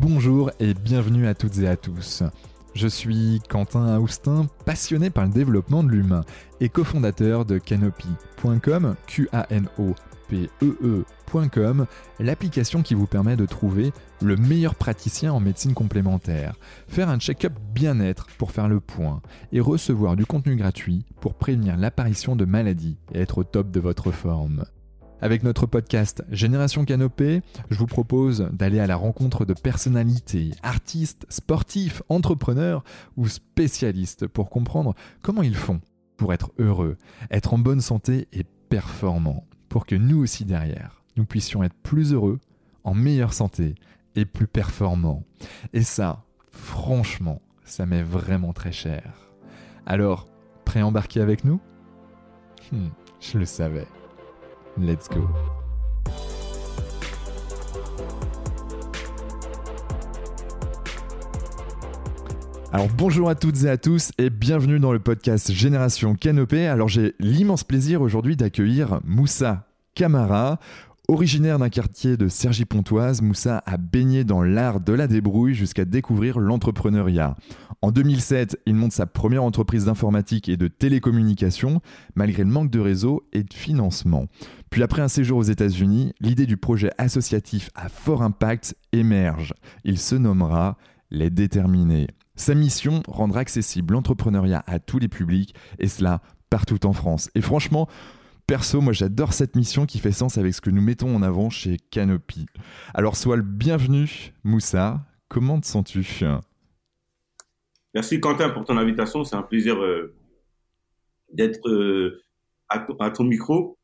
[0.00, 2.22] Bonjour et bienvenue à toutes et à tous.
[2.72, 6.24] Je suis Quentin Austin, passionné par le développement de l'humain
[6.60, 9.76] et cofondateur de Canopy.com, Q-A-N-O-P-E-E.com,
[12.18, 13.92] l'application qui vous permet de trouver
[14.22, 16.54] le meilleur praticien en médecine complémentaire,
[16.88, 19.20] faire un check-up bien-être pour faire le point
[19.52, 23.80] et recevoir du contenu gratuit pour prévenir l'apparition de maladies et être au top de
[23.80, 24.64] votre forme.
[25.22, 31.26] Avec notre podcast Génération Canopée, je vous propose d'aller à la rencontre de personnalités, artistes,
[31.28, 32.82] sportifs, entrepreneurs
[33.16, 35.80] ou spécialistes pour comprendre comment ils font
[36.16, 36.96] pour être heureux,
[37.30, 42.12] être en bonne santé et performants, pour que nous aussi derrière, nous puissions être plus
[42.12, 42.38] heureux,
[42.84, 43.74] en meilleure santé
[44.16, 45.24] et plus performants.
[45.74, 49.30] Et ça, franchement, ça m'est vraiment très cher.
[49.86, 50.28] Alors,
[50.64, 51.60] prêt à embarquer avec nous?
[52.72, 52.88] Hmm,
[53.20, 53.86] Je le savais.
[54.78, 55.28] Let's go.
[62.72, 66.68] Alors bonjour à toutes et à tous et bienvenue dans le podcast Génération Canopée.
[66.68, 70.60] Alors j'ai l'immense plaisir aujourd'hui d'accueillir Moussa Camara.
[71.10, 76.38] Originaire d'un quartier de Cergy-Pontoise, Moussa a baigné dans l'art de la débrouille jusqu'à découvrir
[76.38, 77.34] l'entrepreneuriat.
[77.82, 81.80] En 2007, il monte sa première entreprise d'informatique et de télécommunication,
[82.14, 84.26] malgré le manque de réseau et de financement.
[84.70, 89.52] Puis après un séjour aux États-Unis, l'idée du projet associatif à fort impact émerge.
[89.82, 90.78] Il se nommera
[91.10, 92.06] Les Déterminés.
[92.36, 97.30] Sa mission, rendre accessible l'entrepreneuriat à tous les publics, et cela partout en France.
[97.34, 97.88] Et franchement,
[98.50, 101.50] perso, moi j'adore cette mission qui fait sens avec ce que nous mettons en avant
[101.50, 102.46] chez Canopy.
[102.94, 105.06] Alors sois le bienvenu, Moussa.
[105.28, 106.04] Comment te sens-tu?
[107.94, 109.22] Merci Quentin pour ton invitation.
[109.22, 110.16] C'est un plaisir euh,
[111.32, 112.24] d'être euh,
[112.68, 113.78] à, ton micro.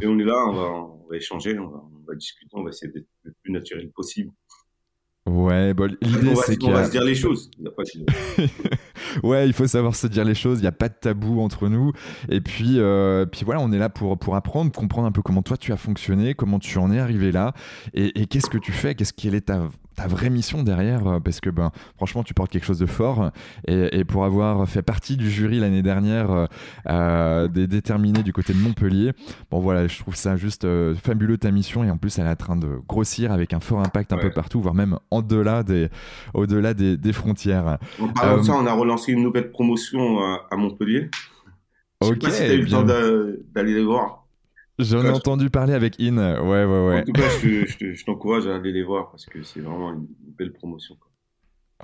[0.00, 1.68] Et on est là, on va, échanger, on
[2.04, 4.32] va, discuter, on va essayer d'être le plus naturel possible.
[5.26, 7.50] Ouais, bon, l'idée c'est qu'on va se dire les choses.
[9.22, 10.58] ouais, il faut savoir se dire les choses.
[10.58, 11.92] Il n'y a pas de tabou entre nous.
[12.28, 15.42] Et puis, euh, puis voilà, on est là pour pour apprendre, comprendre un peu comment
[15.42, 17.54] toi tu as fonctionné, comment tu en es arrivé là,
[17.94, 21.20] et, et qu'est-ce que tu fais, qu'est-ce qui est ta ta vraie mission derrière, euh,
[21.20, 23.30] parce que ben, franchement, tu portes quelque chose de fort.
[23.66, 26.46] Et, pour avoir fait partie du jury l'année dernière euh,
[26.88, 29.12] euh, des déterminés du côté de Montpellier,
[29.50, 30.66] bon voilà, je trouve ça juste
[30.96, 31.84] fabuleux ta mission.
[31.84, 34.30] Et en plus, elle est en train de grossir avec un fort impact un peu
[34.30, 35.88] partout, voire même au-delà des,
[36.34, 37.78] au-delà des, des frontières.
[38.00, 40.18] En parlant de ça, on a relancé une nouvelle promotion
[40.50, 41.10] à, Montpellier.
[42.02, 42.08] Je.
[42.08, 44.23] Sais pas si as eu le temps d'aller les voir.
[44.78, 46.16] J'en ai entendu parler avec In.
[46.16, 47.00] Ouais, ouais, ouais.
[47.00, 50.52] En tout cas, je, t'encourage à aller les voir parce que c'est vraiment une belle
[50.52, 50.96] promotion.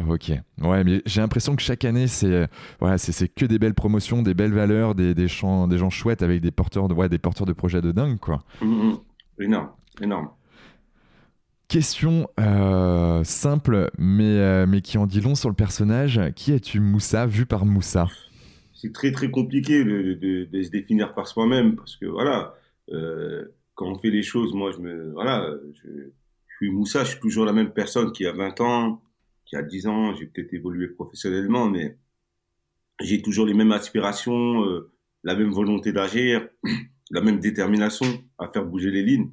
[0.09, 2.49] Ok, ouais, mais j'ai l'impression que chaque année, c'est
[2.79, 6.23] voilà, c'est que des belles promotions, des belles valeurs, des, des, gens, des gens chouettes
[6.23, 8.43] avec des porteurs de, ouais, des porteurs de projets de dingue, quoi.
[8.63, 9.01] Hum, hum.
[9.39, 10.31] Énorme, énorme.
[11.71, 16.21] Question euh, simple, mais, euh, mais qui en dit long sur le personnage.
[16.35, 18.09] Qui es-tu, Moussa, vu par Moussa?
[18.75, 22.55] C'est très très compliqué de, de, de, se définir par soi-même parce que voilà,
[22.93, 27.13] euh, quand on fait les choses, moi, je me, voilà, je, je suis Moussa, je
[27.13, 29.03] suis toujours la même personne qui a 20 ans,
[29.47, 31.97] qui a 10 ans, j'ai peut-être évolué professionnellement, mais
[33.01, 34.93] j'ai toujours les mêmes aspirations, euh,
[35.25, 36.49] la même volonté d'agir,
[37.11, 38.07] la même détermination
[38.39, 39.33] à faire bouger les lignes.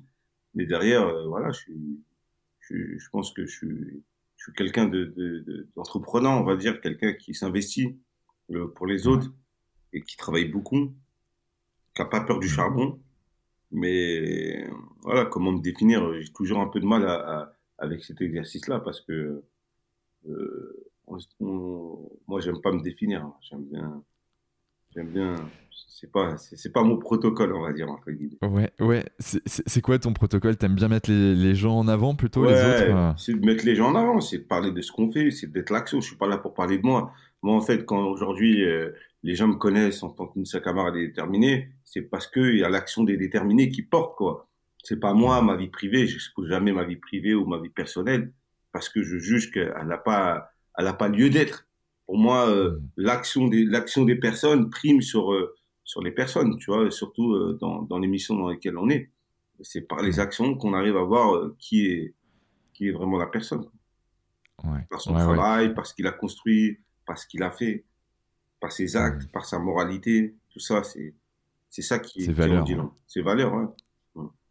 [0.55, 2.03] Mais derrière, euh, voilà, je, suis,
[2.61, 4.03] je, je, pense que je suis,
[4.37, 4.85] je suis quelqu'un
[5.75, 7.99] d'entreprenant, de, de, on va dire, quelqu'un qui s'investit
[8.51, 9.31] euh, pour les autres
[9.93, 10.95] et qui travaille beaucoup,
[11.93, 12.99] qui n'a pas peur du charbon
[13.71, 14.67] mais
[15.01, 16.13] voilà, comment me définir?
[16.21, 19.43] J'ai toujours un peu de mal à, avec cet exercice-là parce que
[20.29, 20.87] euh,
[21.39, 23.29] moi, j'aime pas me définir.
[23.41, 24.03] J'aime bien,
[24.93, 25.35] j'aime bien.
[25.89, 28.37] C'est pas, c'est pas mon protocole, on va dire entre guillemets.
[28.43, 29.03] Ouais, ouais.
[29.19, 30.55] C'est quoi ton protocole?
[30.55, 33.15] T'aimes bien mettre les, les, gens en avant plutôt les autres?
[33.17, 35.51] C'est de mettre les gens en avant, c'est de parler de ce qu'on fait, c'est
[35.51, 35.99] d'être l'action.
[35.99, 37.13] Je suis pas là pour parler de moi.
[37.41, 38.91] Moi, en fait, quand aujourd'hui euh,
[39.27, 43.03] les gens me connaissent en tant qu'une camarade déterminée, c'est parce qu'il y a l'action
[43.03, 44.47] des déterminés qui porte, quoi.
[44.81, 48.31] C'est pas moi, ma vie privée, j'expose jamais ma vie privée ou ma vie personnelle,
[48.71, 51.67] parce que je juge qu'elle n'a pas, elle n'a pas lieu d'être.
[52.05, 56.71] Pour moi, euh, l'action des, l'action des personnes prime sur, euh, sur les personnes, tu
[56.71, 59.11] vois, surtout euh, dans, dans les missions dans lesquelles on est.
[59.59, 62.13] C'est par les actions qu'on arrive à voir qui est,
[62.73, 63.65] qui est vraiment la personne.
[64.63, 64.87] Ouais.
[64.89, 67.83] Par son travail, par ce qu'il a construit, par ce qu'il a fait
[68.59, 71.13] par ses actes, par sa moralité, tout ça, c'est
[71.69, 72.65] c'est ça qui est, valeur.
[73.07, 73.65] C'est valeur, ouais.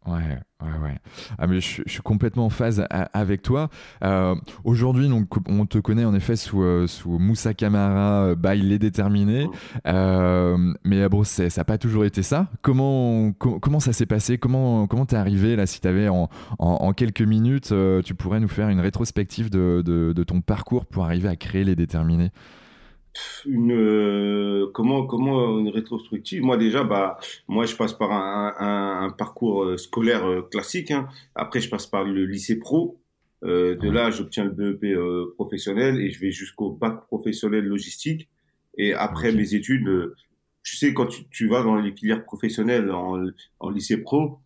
[0.05, 0.97] Ouais, ouais, ouais.
[1.37, 3.69] Ah, mais je, suis complètement en phase avec toi.
[4.05, 8.71] Euh, aujourd'hui, donc, on te connaît en effet sous, euh, sous Moussa Camara, bah, il
[8.71, 9.49] est déterminé.
[9.85, 12.47] mais bon, ça n'a pas toujours été ça.
[12.61, 14.37] Comment, comment ça s'est passé?
[14.37, 17.73] Comment comment t'es arrivé là Si t'avais en, en, en, quelques minutes,
[18.05, 21.65] tu pourrais nous faire une rétrospective de, de, de ton parcours pour arriver à créer
[21.65, 22.31] les déterminés?
[23.45, 26.43] Une euh, comment comment une rétrospective?
[26.43, 27.17] Moi déjà bah
[27.47, 31.07] moi je passe par un, un, parcours euh, scolaire euh, classique hein.
[31.35, 32.99] après je passe par le lycée pro.
[33.43, 34.97] De là j'obtiens le BEP
[35.35, 38.27] professionnel et je vais jusqu'au bac professionnel logistique.
[38.79, 40.15] Et après mes études
[40.63, 43.23] tu sais quand tu, tu, vas dans les filières professionnelles en,
[43.59, 44.39] en lycée pro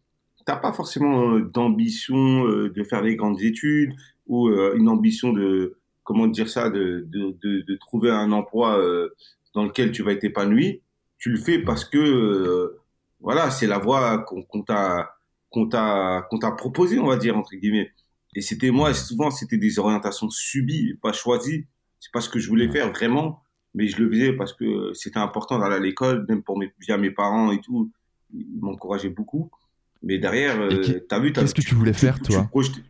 [0.46, 3.94] t'as pas forcément d'ambition de faire des grandes études
[4.28, 9.10] ou une ambition de comment dire ça, de, de, de, de trouver un emploi euh,
[9.54, 10.82] dans lequel tu vas être épanoui,
[11.18, 12.82] tu le fais parce que euh,
[13.20, 15.16] voilà, c'est la voie qu'on t'a
[15.50, 17.92] qu'on t'a qu'on t'a proposé, on va dire entre guillemets.
[18.36, 21.66] Et c'était moi, souvent c'était des orientations subies, pas choisies.
[22.00, 23.44] C'est pas ce que je voulais faire vraiment,
[23.76, 26.98] mais je le faisais parce que c'était important d'aller à l'école, même pour mes via
[26.98, 27.92] mes parents et tout,
[28.34, 29.52] ils m'encourageaient beaucoup.
[30.02, 32.48] Mais derrière, euh, t'as vu, qu'est-ce que tu voulais faire, toi?
[32.50, 32.82] projetais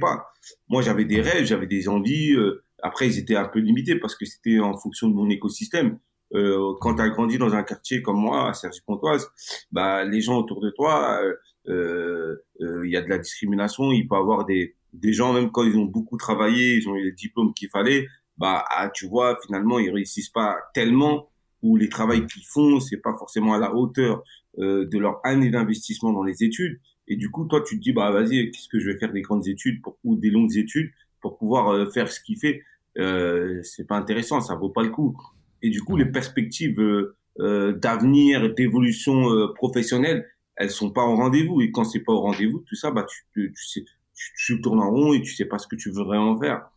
[0.00, 0.26] pas.
[0.68, 2.32] Moi, j'avais des rêves, j'avais des envies.
[2.32, 5.98] Euh, après, ils étaient un peu limités parce que c'était en fonction de mon écosystème.
[6.34, 9.28] Euh, quand tu as grandi dans un quartier comme moi, à Sergi-Pontoise,
[9.72, 11.20] bah, les gens autour de toi,
[11.68, 13.92] euh, il y a de la discrimination.
[13.92, 16.94] Il peut y avoir des, des gens, même quand ils ont beaucoup travaillé, ils ont
[16.94, 18.06] eu les diplômes qu'il fallait,
[18.36, 21.30] bah, ah, tu vois, finalement, ils réussissent pas tellement
[21.62, 24.22] ou les travails qu'ils font, c'est pas forcément à la hauteur
[24.56, 26.78] de leur année d'investissement dans les études.
[27.08, 29.22] Et du coup, toi, tu te dis, bah vas-y, qu'est-ce que je vais faire des
[29.22, 30.90] grandes études pour, ou des longues études
[31.20, 32.62] pour pouvoir euh, faire ce qu'il fait
[32.98, 35.16] euh, C'est pas intéressant, ça vaut pas le coup.
[35.62, 41.16] Et du coup, les perspectives euh, euh d'avenir, d'évolution euh, professionnelle, elles sont pas au
[41.16, 41.62] rendez-vous.
[41.62, 43.84] Et quand c'est pas au rendez-vous, tout ça, bah tu, tu, sais,
[44.14, 46.68] tu, tu, tournes en rond et tu sais pas ce que tu veux vraiment faire.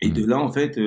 [0.00, 0.78] Et de là, en fait,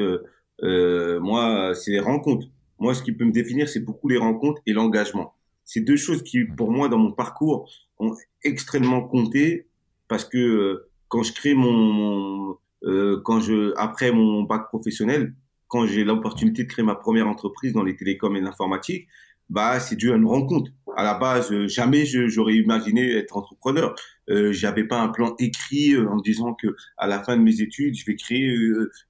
[0.61, 2.47] moi, c'est les rencontres.
[2.79, 5.33] Moi, ce qui peut me définir, c'est beaucoup les rencontres et l'engagement.
[5.73, 8.13] C'est deux choses qui, pour moi, dans mon parcours, ont
[8.43, 9.69] extrêmement compté
[10.09, 15.33] parce que euh, quand je crée mon, euh, quand je après mon bac professionnel,
[15.69, 19.07] quand j'ai l'opportunité de créer ma première entreprise dans les télécoms et l'informatique,
[19.49, 20.71] bah c'est dû à une rencontre.
[20.97, 23.95] À la base, euh, jamais j'aurais imaginé être entrepreneur.
[24.29, 27.95] Euh, J'avais pas un plan écrit en disant que à la fin de mes études,
[27.95, 28.53] je vais créer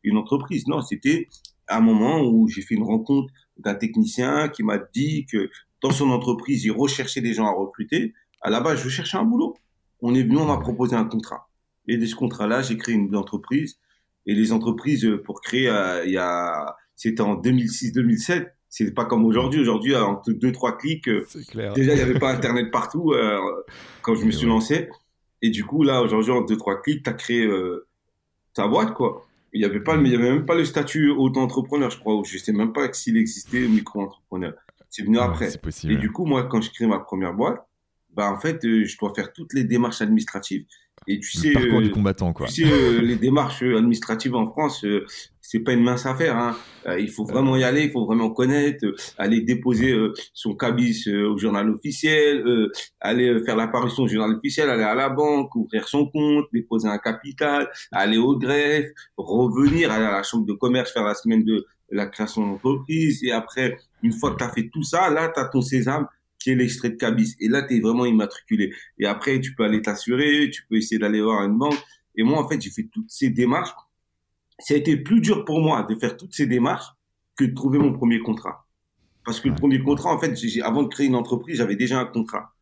[0.04, 0.68] une entreprise.
[0.68, 1.28] Non, c'était
[1.68, 5.50] un moment où j'ai fait une rencontre d'un technicien qui m'a dit que
[5.82, 9.24] dans son entreprise, il recherchait des gens à recruter à la base, je cherchais un
[9.24, 9.56] boulot.
[10.02, 11.50] On est venu, on m'a proposé un contrat.
[11.88, 13.78] Et de ce contrat-là, j'ai créé une entreprise.
[14.26, 18.48] Et les entreprises, euh, pour créer, euh, il y a, c'était en 2006-2007.
[18.70, 19.60] C'est pas comme aujourd'hui.
[19.60, 21.26] Aujourd'hui, en deux, trois clics, euh,
[21.76, 23.14] déjà, il n'y avait pas Internet partout
[24.02, 24.90] quand je me suis lancé.
[25.42, 27.50] Et du coup, là, aujourd'hui, en deux, trois clics, tu as créé
[28.54, 29.28] ta boîte, quoi.
[29.54, 32.22] Il n'y avait pas, il y avait même pas le statut auto-entrepreneur, je crois.
[32.26, 34.54] Je sais même pas s'il existait micro-entrepreneur.
[34.92, 35.50] C'est venu après.
[35.86, 37.66] Et du coup, moi, quand je crée ma première boîte,
[38.14, 40.66] bah en fait, euh, je dois faire toutes les démarches administratives.
[41.08, 42.48] Et tu sais, parcours du euh, combattant, quoi.
[42.48, 44.86] Tu sais, euh, les démarches administratives en France,
[45.40, 46.38] c'est pas une mince affaire.
[46.38, 46.56] Hein.
[47.00, 48.86] il faut vraiment y aller, il faut vraiment connaître,
[49.18, 49.96] aller déposer
[50.34, 52.44] son cabis au journal officiel,
[53.00, 57.00] aller faire l'apparition au journal officiel, aller à la banque, ouvrir son compte, déposer un
[57.00, 61.66] capital, aller au greffe, revenir, aller à la chambre de commerce, faire la semaine de
[61.92, 63.24] la création d'entreprise.
[63.24, 66.08] Et après, une fois que tu as fait tout ça, là, tu as ton sésame
[66.40, 67.36] qui est l'extrait de cabis.
[67.40, 68.74] Et là, tu es vraiment immatriculé.
[68.98, 71.78] Et après, tu peux aller t'assurer, tu peux essayer d'aller voir une banque.
[72.16, 73.74] Et moi, en fait, j'ai fait toutes ces démarches.
[74.60, 76.88] Ça a été plus dur pour moi de faire toutes ces démarches
[77.36, 78.68] que de trouver mon premier contrat.
[79.24, 82.06] Parce que le premier contrat, en fait, avant de créer une entreprise, j'avais déjà un
[82.06, 82.54] contrat.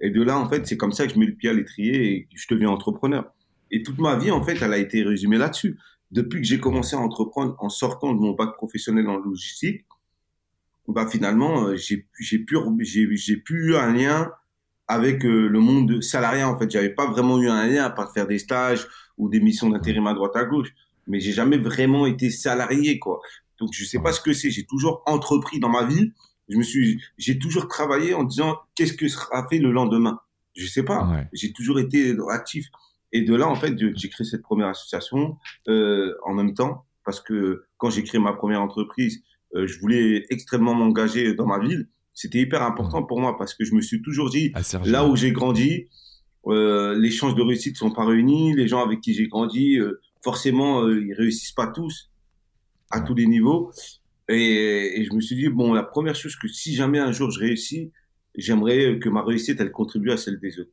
[0.00, 2.12] Et de là, en fait, c'est comme ça que je mets le pied à l'étrier
[2.12, 3.32] et que je deviens entrepreneur.
[3.70, 5.76] Et toute ma vie, en fait, elle a été résumée là-dessus.
[6.14, 9.84] Depuis que j'ai commencé à entreprendre en sortant de mon bac professionnel en logistique,
[10.86, 14.30] bah finalement euh, j'ai j'ai pu j'ai plus eu un lien
[14.86, 16.70] avec euh, le monde salarié en fait.
[16.70, 18.86] J'avais pas vraiment eu un lien à part faire des stages
[19.18, 20.68] ou des missions d'intérim à droite à gauche.
[21.08, 23.18] Mais j'ai jamais vraiment été salarié quoi.
[23.58, 24.52] Donc je sais pas ce que c'est.
[24.52, 26.12] J'ai toujours entrepris dans ma vie.
[26.48, 30.20] Je me suis j'ai toujours travaillé en disant qu'est-ce que sera fait le lendemain?
[30.54, 31.26] Je sais pas.
[31.32, 32.68] J'ai toujours été actif
[33.14, 37.20] et de là en fait j'ai créé cette première association euh, en même temps parce
[37.20, 39.22] que quand j'ai créé ma première entreprise
[39.54, 41.88] euh, je voulais extrêmement m'engager dans ma ville.
[42.12, 45.16] C'était hyper important pour moi parce que je me suis toujours dit, ah, là où
[45.16, 45.88] j'ai grandi,
[46.46, 48.54] euh, les chances de réussite sont pas réunies.
[48.54, 52.10] Les gens avec qui j'ai grandi, euh, forcément, ils réussissent pas tous
[52.90, 53.72] à tous les niveaux.
[54.28, 57.30] Et, et, je me suis dit, bon, la première chose que si jamais un jour
[57.30, 57.92] je réussis,
[58.36, 60.72] j'aimerais que ma réussite, elle contribue à celle des autres.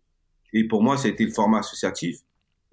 [0.53, 2.19] Et pour moi, ça a été le format associatif.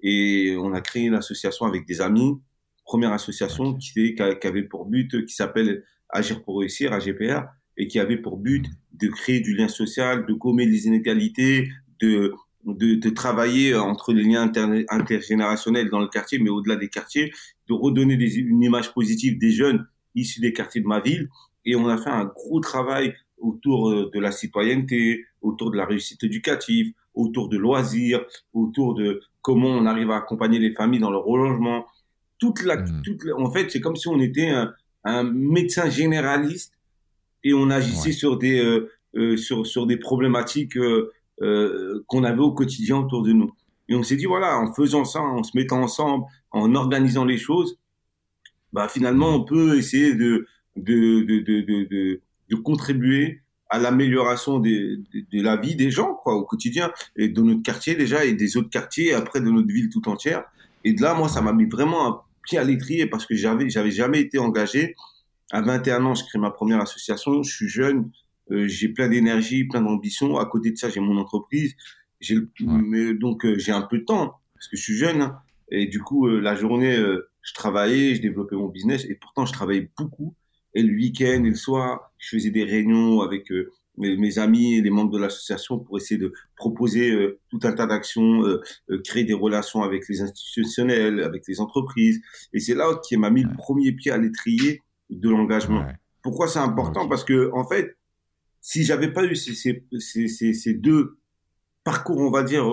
[0.01, 2.39] Et on a créé une association avec des amis,
[2.85, 7.43] première association qui, qui, avait pour but, qui s'appelle Agir pour réussir, AGPR,
[7.77, 11.69] et qui avait pour but de créer du lien social, de gommer les inégalités,
[12.01, 12.33] de,
[12.65, 14.51] de, de travailler entre les liens
[14.89, 17.31] intergénérationnels dans le quartier, mais au-delà des quartiers,
[17.67, 21.29] de redonner des, une image positive des jeunes issus des quartiers de ma ville.
[21.65, 25.85] Et on a fait un gros travail autour euh, de la citoyenneté, autour de la
[25.85, 31.11] réussite éducative, autour de loisirs, autour de comment on arrive à accompagner les familles dans
[31.11, 31.85] leur relogement.
[32.37, 33.01] Toute la, mmh.
[33.03, 36.73] toute en fait, c'est comme si on était un, un, médecin généraliste
[37.43, 42.41] et on agissait sur des euh, euh, sur sur des problématiques euh, euh, qu'on avait
[42.41, 43.51] au quotidien autour de nous.
[43.87, 47.37] Et on s'est dit voilà, en faisant ça, en se mettant ensemble, en organisant les
[47.37, 47.79] choses,
[48.71, 54.99] bah finalement on peut essayer de de de de de, de contribuer à l'amélioration de,
[55.31, 56.91] la vie des gens quoi au quotidien.
[57.15, 60.43] Et de notre quartier déjà et des autres quartiers après de notre ville tout entière.
[60.83, 63.69] Et de là moi ça m'a mis vraiment un pied à l'étrier parce que j'avais
[63.69, 64.95] j'avais jamais été engagé.
[65.51, 67.43] À 21 ans je crée ma première association.
[67.43, 68.11] Je suis jeune.
[68.51, 70.37] Euh, j'ai plein d'énergie plein d'ambition.
[70.37, 71.75] À côté de ça j'ai mon entreprise.
[72.19, 72.37] J'ai
[73.19, 75.39] donc euh, j'ai un peu de temps parce que je suis jeune hein.
[75.71, 79.05] et du coup euh, la journée je travaillais je développais mon business.
[79.05, 80.33] Et pourtant je travaillais beaucoup
[80.73, 84.81] et le week-end et le soir, je faisais des réunions avec euh, mes, amis et
[84.81, 88.61] les membres de l'association pour essayer de proposer euh, tout un tas d'actions, euh,
[89.03, 92.21] créer des relations avec les institutionnels, avec les entreprises.
[92.53, 95.85] Et c'est là qui m'a mis le premier pied à l'étrier de l'engagement.
[96.21, 97.07] Pourquoi c'est important?
[97.07, 97.97] Parce que en fait,
[98.61, 101.17] si j'avais pas eu ces, ces, ces, ces, deux
[101.83, 102.69] parcours, on va dire,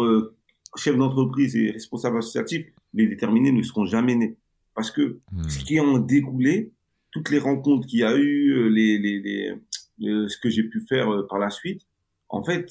[0.77, 4.37] chef d'entreprise et responsable associatif, les déterminés ne seront jamais nés.
[4.75, 5.49] Parce que hmm.
[5.49, 6.73] ce qui en découlé,
[7.17, 10.85] toutes les rencontres qu'il y a eu, euh, les, les, les, ce que j'ai pu
[10.87, 11.81] faire euh, par la suite,
[12.29, 12.71] en fait,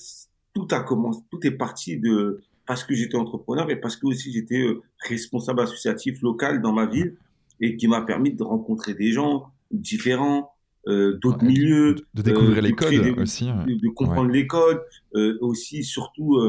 [0.54, 4.32] tout a commencé, tout est parti de parce que j'étais entrepreneur et parce que aussi
[4.32, 7.16] j'étais euh, responsable associatif local dans ma ville
[7.60, 10.52] et qui m'a permis de rencontrer des gens différents,
[10.88, 14.82] euh, d'autres milieux, de, découvrir les codes aussi, de, comprendre les codes,
[15.16, 16.40] euh, aussi surtout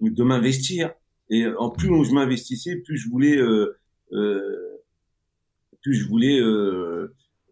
[0.00, 0.92] de m'investir.
[1.30, 2.04] Et en plus mmh.
[2.04, 3.38] je m'investissais, plus je voulais,
[4.10, 6.40] plus je voulais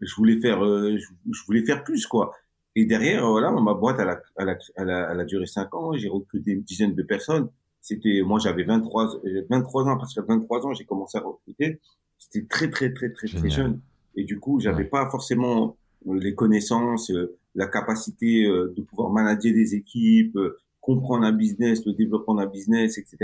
[0.00, 2.32] je voulais faire, euh, je, voulais faire plus quoi.
[2.74, 5.74] Et derrière, voilà, ma boîte, elle a, elle a, elle a, elle a duré cinq
[5.74, 5.92] ans.
[5.94, 7.48] J'ai recruté une dizaine de personnes.
[7.80, 11.80] C'était, moi, j'avais 23, 23 ans parce qu'à 23 ans, j'ai commencé à recruter.
[12.18, 13.80] C'était très, très, très, très, très jeune.
[14.14, 15.76] Et du coup, j'avais pas forcément
[16.06, 20.38] euh, les connaissances, euh, la capacité de pouvoir manager des équipes,
[20.80, 23.16] comprendre un business, le développement d'un business, etc.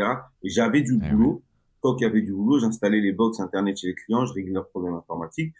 [0.42, 1.42] Et j'avais du eh boulot.
[1.80, 4.52] Quand il y avait du boulot, j'installais les box internet chez les clients, je réglais
[4.52, 5.52] leurs problèmes informatiques.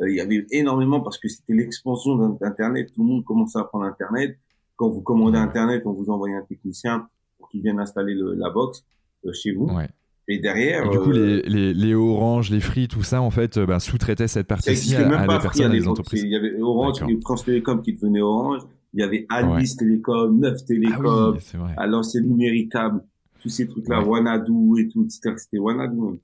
[0.00, 2.92] Euh, il y avait énormément parce que c'était l'expansion d'Internet.
[2.94, 4.38] Tout le monde commençait à prendre Internet.
[4.76, 8.50] Quand vous commandez Internet, on vous envoie un technicien pour qu'il vienne installer le, la
[8.50, 8.84] box
[9.24, 9.66] euh, chez vous.
[9.66, 9.88] Ouais.
[10.28, 10.90] Et derrière.
[10.90, 14.28] du coup, euh, les, les, les, Orange, les Free, tout ça, en fait, ben, sous-traitaient
[14.28, 16.22] cette partie-ci à, à des personnes, à des entreprises.
[16.22, 18.62] Il y avait Orange, et France Télécom qui devenait Orange.
[18.92, 23.02] Il y avait Alice Télécom, Neuf Télécom, ah alors c'est numéricable,
[23.40, 24.08] tous ces trucs-là, ouais.
[24.08, 26.18] Wanadu et tout, c'était Wanadu.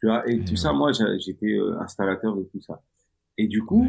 [0.00, 2.80] Tu vois, et, tout ça, moi, j'étais installateur de tout ça.
[3.40, 3.86] Et du coup,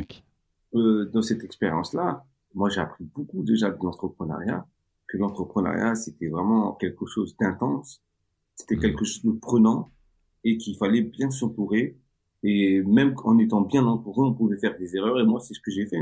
[0.75, 4.65] euh, dans cette expérience-là, moi, j'ai appris beaucoup déjà de l'entrepreneuriat,
[5.07, 8.01] que l'entrepreneuriat, c'était vraiment quelque chose d'intense,
[8.55, 8.79] c'était mmh.
[8.79, 9.89] quelque chose de prenant,
[10.45, 11.97] et qu'il fallait bien s'entourer.
[12.43, 15.19] Et même en étant bien entouré, on pouvait faire des erreurs.
[15.19, 15.99] Et moi, c'est ce que j'ai fait.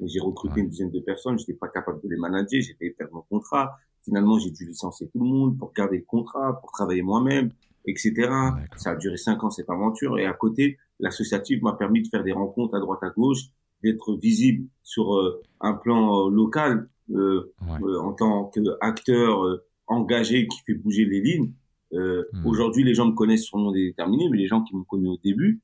[0.00, 3.14] J'ai recruté une dizaine de personnes, j'étais pas capable de les manager, j'ai fait perdre
[3.14, 3.78] mon contrat.
[4.04, 7.50] Finalement, j'ai dû licencier tout le monde pour garder le contrat, pour travailler moi-même,
[7.86, 8.30] etc.
[8.76, 10.18] Ça a duré cinq ans cette aventure.
[10.18, 13.40] Et à côté, l'associatif m'a permis de faire des rencontres à droite à gauche,
[13.82, 20.74] d'être visible sur euh, un plan euh, local euh, en tant qu'acteur engagé qui fait
[20.74, 21.52] bouger les lignes.
[21.92, 22.46] Hmm.
[22.46, 24.84] Aujourd'hui, les gens me connaissent sur le nom des déterminés, mais les gens qui m'ont
[24.84, 25.60] connu au début,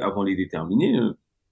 [0.00, 0.98] avant les déterminés,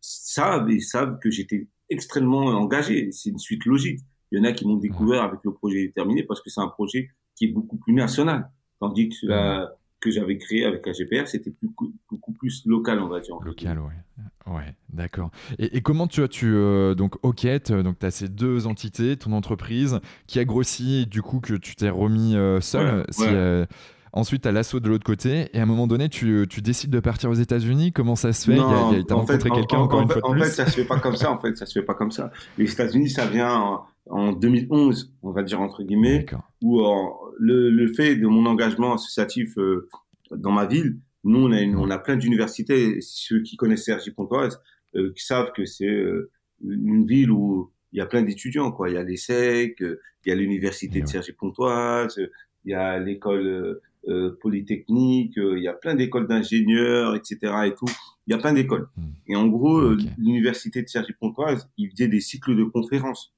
[0.00, 3.12] savent et savent que j'étais extrêmement engagé.
[3.12, 4.00] C'est une suite logique.
[4.30, 6.68] Il y en a qui m'ont découvert avec le projet déterminé parce que c'est un
[6.68, 8.50] projet qui est beaucoup plus national.
[8.80, 13.36] Tandis que la, que j'avais créé avec AGPR, c'était beaucoup, plus local, on va dire.
[13.42, 14.52] Local, ouais.
[14.52, 15.30] Ouais, d'accord.
[15.58, 19.16] Et, comment tu as, tu, euh, donc, Oquette, euh, donc tu as ces deux entités,
[19.16, 23.06] ton entreprise, qui a grossi, du coup, que tu t'es remis euh, seul.
[24.12, 26.90] ensuite, tu as l'assaut de l'autre côté, et à un moment donné, tu, tu décides
[26.90, 27.92] de partir aux États-Unis?
[27.92, 28.56] Comment ça se fait?
[28.56, 31.30] Tu as rencontré quelqu'un encore une fois En fait, ça se fait pas comme ça.
[31.30, 32.32] En fait, ça se fait pas comme ça.
[32.58, 36.26] Les États-Unis, ça vient en 2011, on va dire entre guillemets,
[36.62, 36.80] où
[37.38, 39.88] le, le, fait de mon engagement associatif euh,
[40.30, 44.60] dans ma ville, nous on a, on a plein d'universités, ceux qui connaissent Sergi Pontoise
[44.94, 46.30] euh, qui savent que c'est euh,
[46.62, 48.90] une ville où il y a plein d'étudiants quoi.
[48.90, 52.20] Il y a l'ESSEC, il y a l'université de Sergi Pontoise,
[52.64, 57.38] il y a l'école euh, polytechnique, il y a plein d'écoles d'ingénieurs, etc.
[57.66, 57.86] et tout.
[58.26, 58.88] Il y a plein d'écoles.
[58.96, 59.10] Hmm.
[59.28, 63.34] Et en gros, l'université de Cergy-Pontoise, ils faisaient des cycles de conférences.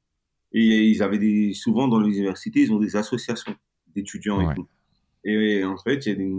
[0.54, 3.54] Et ils avaient des, souvent dans les universités, ils ont des associations
[3.94, 4.68] d'étudiants et tout.
[5.24, 6.32] Et en fait, il y a des,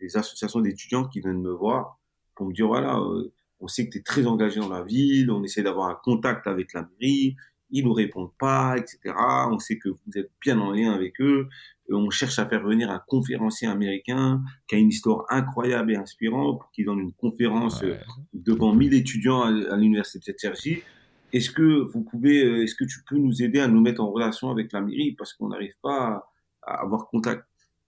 [0.00, 1.98] des associations d'étudiants qui viennent me voir
[2.34, 5.30] pour me dire, voilà, euh, on sait que tu es très engagé dans la ville,
[5.30, 7.36] on essaie d'avoir un contact avec la mairie,
[7.70, 9.14] ils nous répondent pas, etc.
[9.50, 11.48] On sait que vous êtes bien en lien avec eux.
[11.90, 15.96] Euh, on cherche à faire venir un conférencier américain qui a une histoire incroyable et
[15.96, 17.96] inspirante pour qu'il donne une conférence euh,
[18.32, 20.82] devant 1000 étudiants à, l'université de Sergi.
[21.32, 24.10] Est-ce que vous pouvez, euh, est-ce que tu peux nous aider à nous mettre en
[24.10, 25.12] relation avec la mairie?
[25.12, 26.30] Parce qu'on n'arrive pas
[26.62, 27.44] à, avoir contact.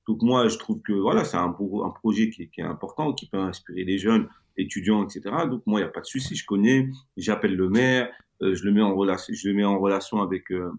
[0.06, 3.28] Donc moi, je trouve que voilà, c'est un, un projet qui, qui est important, qui
[3.28, 5.22] peut inspirer les jeunes étudiants, etc.
[5.48, 8.10] Donc moi, il n'y a pas de souci, je connais, j'appelle le maire,
[8.42, 10.72] euh, je le mets en relation, je le mets en relation avec euh,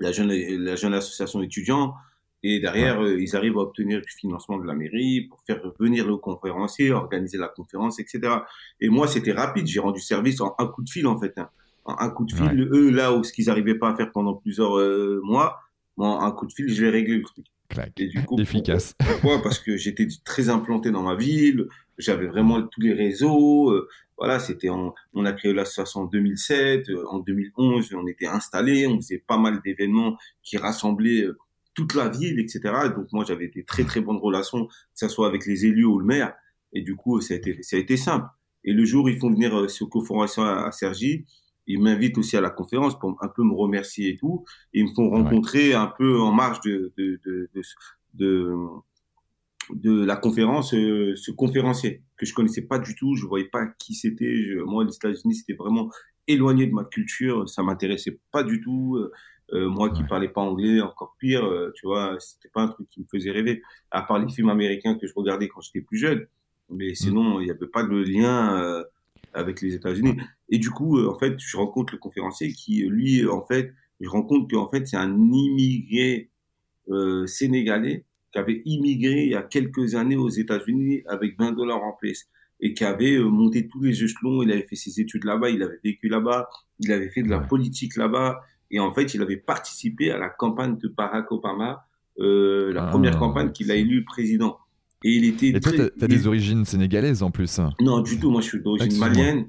[0.00, 1.94] la jeune la jeune association d'étudiants
[2.42, 6.06] et derrière euh, ils arrivent à obtenir du financement de la mairie pour faire venir
[6.06, 8.20] le conférencier, organiser la conférence, etc.
[8.80, 11.48] Et moi c'était rapide, j'ai rendu service en un coup de fil en fait, hein.
[11.84, 12.68] En un coup de fil.
[12.72, 14.78] Eux là où ce qu'ils n'arrivaient pas à faire pendant plusieurs
[15.22, 15.60] mois,
[15.96, 17.46] moi un coup de fil je vais régler le truc.
[17.96, 18.94] Et du coup, efficace.
[18.98, 21.66] Pourquoi Parce que j'étais très implanté dans ma ville,
[21.98, 23.70] j'avais vraiment tous les réseaux.
[23.70, 24.92] Euh, voilà, c'était on
[25.24, 29.60] a créé l'association en 2007, euh, en 2011, on était installé, on faisait pas mal
[29.64, 31.36] d'événements qui rassemblaient euh,
[31.74, 32.60] toute la ville, etc.
[32.94, 35.98] Donc moi, j'avais des très très bonnes relations, que ce soit avec les élus ou
[35.98, 36.32] le maire.
[36.72, 38.26] Et du coup, ça a été, ça a été simple.
[38.64, 41.26] Et le jour ils font venir ce co-formation à, à Sergi,
[41.66, 44.44] ils m'invitent aussi à la conférence pour un peu me remercier et tout.
[44.72, 47.48] Et ils me font rencontrer un peu en marge de, de, de,
[48.14, 48.54] de,
[49.70, 53.16] de la conférence euh, ce conférencier que je connaissais pas du tout.
[53.16, 54.34] Je voyais pas qui c'était.
[54.66, 55.90] Moi, les États-Unis, c'était vraiment
[56.26, 57.48] éloigné de ma culture.
[57.48, 58.96] Ça m'intéressait pas du tout.
[58.96, 59.12] Euh,
[59.52, 62.88] euh moi qui parlais pas anglais, encore pire, euh, tu vois, c'était pas un truc
[62.88, 63.62] qui me faisait rêver.
[63.90, 66.26] À part les films américains que je regardais quand j'étais plus jeune.
[66.70, 66.94] Mais mm.
[66.94, 68.84] sinon, il n'y avait pas de lien
[69.34, 70.16] avec les États-Unis.
[70.48, 74.08] Et du coup, euh, en fait, je rencontre le conférencier qui, lui, en fait, je
[74.08, 76.30] rencontre qu'en fait, c'est un immigré
[76.90, 81.82] euh, sénégalais qui avait immigré il y a quelques années aux États-Unis avec 20 dollars
[81.82, 82.28] en place
[82.60, 84.42] et qui avait euh, monté tous les échelons.
[84.42, 86.48] Il avait fait ses études là-bas, il avait vécu là-bas,
[86.80, 88.40] il avait fait de la politique là-bas.
[88.70, 91.86] Et en fait, il avait participé à la campagne de Barack Obama,
[92.18, 94.58] euh, la ah, première campagne qu'il a élu président.
[95.04, 95.48] Et il était.
[95.48, 98.30] Et toi, t'as des origines sénégalaises en plus Non, du tout.
[98.30, 99.46] Moi, je suis d'origine malienne.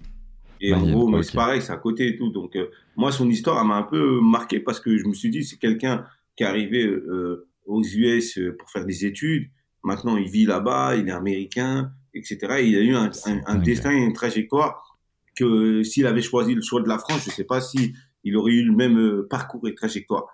[0.62, 2.30] Et en gros, c'est pareil, c'est à côté et tout.
[2.30, 5.30] Donc, euh, moi, son histoire, elle m'a un peu marqué parce que je me suis
[5.30, 9.50] dit, c'est quelqu'un qui est arrivé euh, aux US euh, pour faire des études.
[9.84, 12.38] Maintenant, il vit là-bas, il est américain, etc.
[12.64, 13.12] il a eu un,
[13.46, 14.98] un, destin et une trajectoire
[15.36, 18.36] que s'il avait choisi le choix de la France, je ne sais pas si il
[18.36, 20.26] aurait eu le même parcours et trajectoire.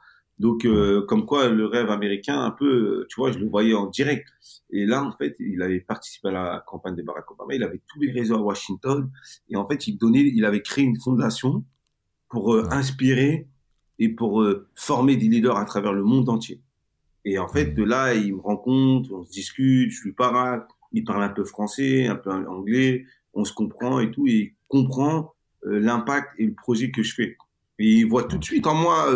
[0.41, 3.86] Donc, euh, comme quoi, le rêve américain, un peu, tu vois, je le voyais en
[3.86, 4.27] direct.
[4.71, 7.54] Et là, en fait, il avait participé à la campagne de Barack Obama.
[7.54, 9.08] Il avait tous les réseaux à Washington.
[9.49, 11.63] Et en fait, il donnait, il avait créé une fondation
[12.27, 13.49] pour euh, inspirer
[13.99, 16.60] et pour euh, former des leaders à travers le monde entier.
[17.23, 21.04] Et en fait, de là, il me rencontre, on se discute, je lui parle, il
[21.04, 25.36] parle un peu français, un peu anglais, on se comprend et tout, et il comprend
[25.62, 27.38] l'impact et le projet que je fais.
[27.77, 29.08] Et il voit tout de suite en moi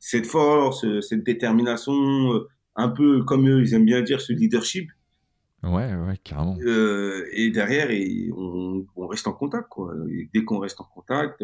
[0.00, 4.32] cette force, euh, cette détermination, euh, un peu comme eux, ils aiment bien dire ce
[4.32, 4.90] leadership.
[5.62, 6.56] Ouais, ouais, carrément.
[6.60, 9.92] Euh, et derrière, et on, on, reste en contact, quoi.
[10.10, 11.42] Et dès qu'on reste en contact,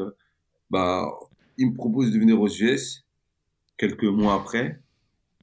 [0.70, 1.10] bah,
[1.58, 3.04] il me propose de venir aux US
[3.76, 4.80] quelques mois après.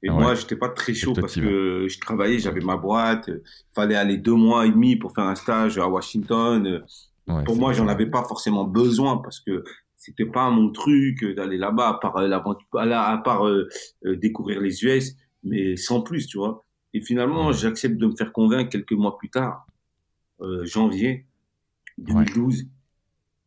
[0.02, 3.40] Et moi, j'étais pas très chaud parce que je travaillais, j'avais ma boîte, il
[3.72, 6.82] fallait aller deux mois et demi pour faire un stage à Washington.
[7.44, 9.62] pour moi, j'en avais pas forcément besoin parce que
[10.02, 13.68] c'était pas mon truc euh, d'aller là-bas à part euh, à part euh,
[14.04, 16.64] découvrir les US mais sans plus tu vois.
[16.92, 19.66] Et finalement j'accepte de me faire convaincre quelques mois plus tard
[20.64, 21.26] janvier
[21.98, 22.66] 2012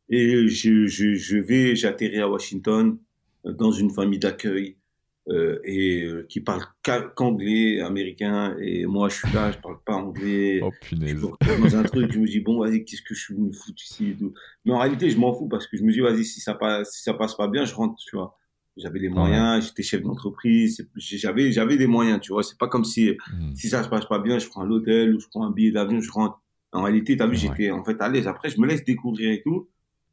[0.07, 2.97] et je, je, je vais j'atterris à Washington
[3.43, 4.77] dans une famille d'accueil
[5.27, 9.95] euh, et euh, qui parle qu'anglais, américain, et moi je suis là, je parle pas
[9.95, 10.59] anglais.
[10.61, 11.19] Oh punaise.
[11.41, 13.81] Je dans un truc, je me dis bon vas-y, qu'est-ce que je suis venu foutre
[13.83, 14.35] ici et tout.
[14.65, 16.91] Mais en réalité, je m'en fous parce que je me dis vas-y, si ça passe,
[16.91, 18.37] si ça passe pas bien, je rentre, tu vois.
[18.77, 22.43] J'avais les moyens, j'étais chef d'entreprise, j'avais j'avais des moyens, tu vois.
[22.43, 23.55] C'est pas comme si hmm.
[23.55, 25.99] si ça se passe pas bien, je prends l'hôtel ou je prends un billet d'avion,
[26.01, 26.39] je rentre.
[26.71, 28.27] En réalité, t'as vu, j'étais en fait à l'aise.
[28.27, 29.69] Après, je me laisse découvrir et tout,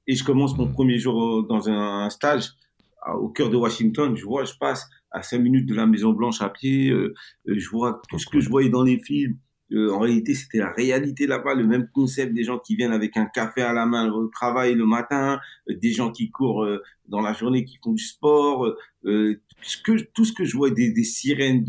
[0.07, 0.73] et je commence mon hmm.
[0.73, 2.53] premier jour dans un stage
[3.19, 4.17] au cœur de Washington.
[4.17, 6.91] Je vois, je passe à cinq minutes de la Maison Blanche à pied.
[6.91, 7.15] Euh,
[7.49, 9.39] euh, je vois tout ce que je voyais dans les films.
[9.73, 13.17] Euh, en réalité, c'était la réalité là-bas, le même concept des gens qui viennent avec
[13.17, 16.83] un café à la main au travail le matin, euh, des gens qui courent euh,
[17.09, 20.93] dans la journée, qui font du sport, ce que, tout ce que je vois, des,
[20.93, 21.65] des sirènes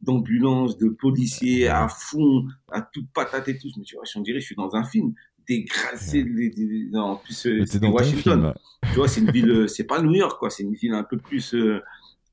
[0.00, 3.68] d'ambulances, de policiers à fond, à toute patate et tout.
[3.74, 5.14] Je me dis, on dirait, je suis dans un film.
[5.48, 5.66] Des
[6.12, 8.54] des, en plus, c'est Washington.
[8.90, 10.50] Tu vois, c'est une ville, c'est pas New York, quoi.
[10.50, 11.54] C'est une ville un peu plus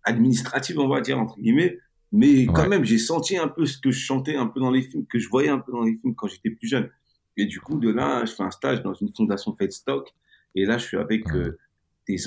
[0.04, 1.80] administrative, on va dire entre guillemets
[2.12, 4.82] mais quand même, j'ai senti un peu ce que je chantais un peu dans les
[4.82, 6.90] films, que je voyais un peu dans les films quand j'étais plus jeune.
[7.38, 10.10] Et du coup, de là, je fais un stage dans une fondation Stock.
[10.56, 11.60] Et là, je suis avec euh,
[12.08, 12.18] des,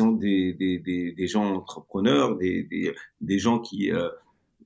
[0.54, 4.08] des, des, des, gens entrepreneurs, des, des, des gens qui, euh,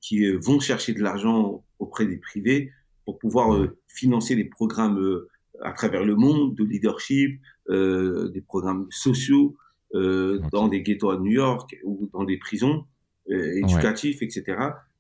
[0.02, 2.70] qui euh, vont chercher de l'argent auprès des privés
[3.07, 5.00] pour pouvoir financer des programmes
[5.62, 9.57] à travers le monde de leadership, des programmes sociaux
[9.92, 12.85] dans des ghettos à New York ou dans des prisons
[13.29, 14.57] éducatifs, etc.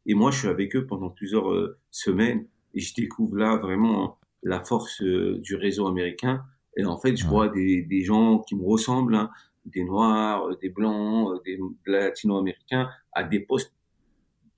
[0.06, 4.18] Et moi, je suis avec eux pendant plusieurs euh, semaines et je découvre là vraiment
[4.42, 6.44] la force euh, du réseau américain.
[6.76, 9.30] Et en fait, je vois des, des, gens qui me ressemblent, hein,
[9.64, 13.74] des Noirs, euh, des Blancs, des Latino-Américains, à des postes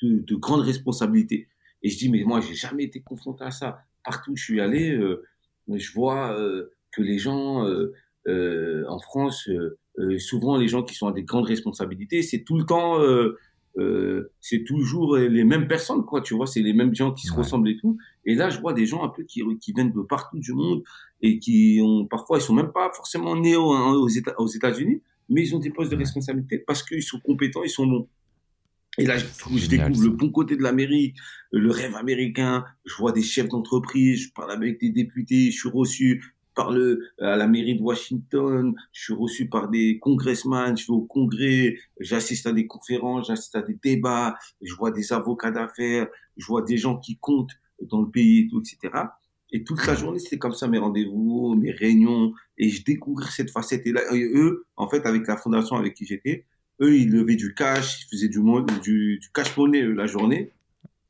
[0.02, 1.48] de, de grande responsabilité.
[1.82, 3.84] Et je dis, mais moi, j'ai jamais été confronté à ça.
[4.04, 5.24] Partout où je suis allé, euh,
[5.76, 9.48] je vois euh, que les gens euh, en France,
[10.18, 13.00] souvent les gens qui sont à des grandes responsabilités, c'est tout le temps
[13.78, 17.33] euh, c'est toujours les mêmes personnes, quoi, tu vois, c'est les mêmes gens qui se
[17.33, 17.96] ressemblent et tout.
[18.24, 20.83] Et là, je vois des gens un peu qui, qui viennent de partout du monde
[21.22, 24.09] et qui ont, parfois, ils sont même pas forcément nés aux, aux
[24.48, 28.09] États-Unis, mais ils ont des postes de responsabilité parce qu'ils sont compétents, ils sont bons.
[28.98, 29.24] Et là, je,
[29.56, 31.16] je découvre le bon côté de l'Amérique,
[31.52, 32.64] le rêve américain.
[32.84, 36.98] Je vois des chefs d'entreprise, je parle avec des députés, je suis reçu parle euh,
[37.20, 41.76] à la mairie de Washington, je suis reçu par des congressmen, je vais au congrès,
[42.00, 46.62] j'assiste à des conférences, j'assiste à des débats, je vois des avocats d'affaires, je vois
[46.62, 49.04] des gens qui comptent dans le pays et tout, etc.
[49.52, 53.50] Et toute la journée, c'était comme ça, mes rendez-vous, mes réunions, et je découvrais cette
[53.50, 53.87] facette.
[53.87, 56.44] Et là, eux, en fait, avec la fondation avec qui j'étais,
[56.80, 58.40] eux, ils levaient du cash, ils faisaient du,
[58.82, 60.52] du, du cash money la journée.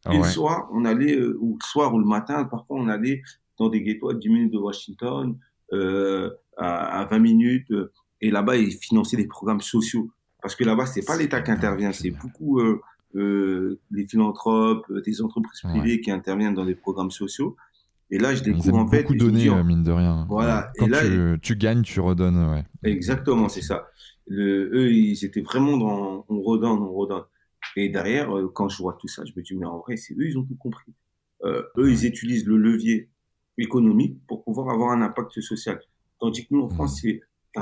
[0.05, 2.89] Ah et le soir, on allait, euh, ou le soir ou le matin, parfois, on
[2.89, 3.23] allait
[3.59, 5.37] dans des ghettos à 10 minutes de Washington,
[5.73, 7.71] euh, à, à, 20 minutes.
[7.73, 10.11] Euh, et là-bas, ils finançaient des programmes sociaux.
[10.41, 12.81] Parce que là-bas, c'est pas l'État qui intervient, c'est beaucoup euh,
[13.17, 17.57] euh, les philanthropes, euh, des entreprises privées qui interviennent dans des programmes sociaux.
[18.11, 19.03] Et là, je découvre en fait.
[19.03, 20.27] beaucoup donné, mine de rien.
[20.29, 20.71] Voilà.
[20.79, 22.51] Quand et là, tu, tu, gagnes, tu redonnes.
[22.51, 22.65] Ouais.
[22.83, 23.89] Exactement, c'est ça.
[24.29, 27.25] Le, eux, ils étaient vraiment dans on redonne, on redonne.
[27.77, 30.27] Et derrière, quand je vois tout ça, je me dis, mais en vrai, c'est eux,
[30.27, 30.93] ils ont tout compris.
[31.45, 33.09] Euh, eux, ils utilisent le levier
[33.57, 35.81] économique pour pouvoir avoir un impact social.
[36.21, 37.21] Tandis que nous, en France, c'est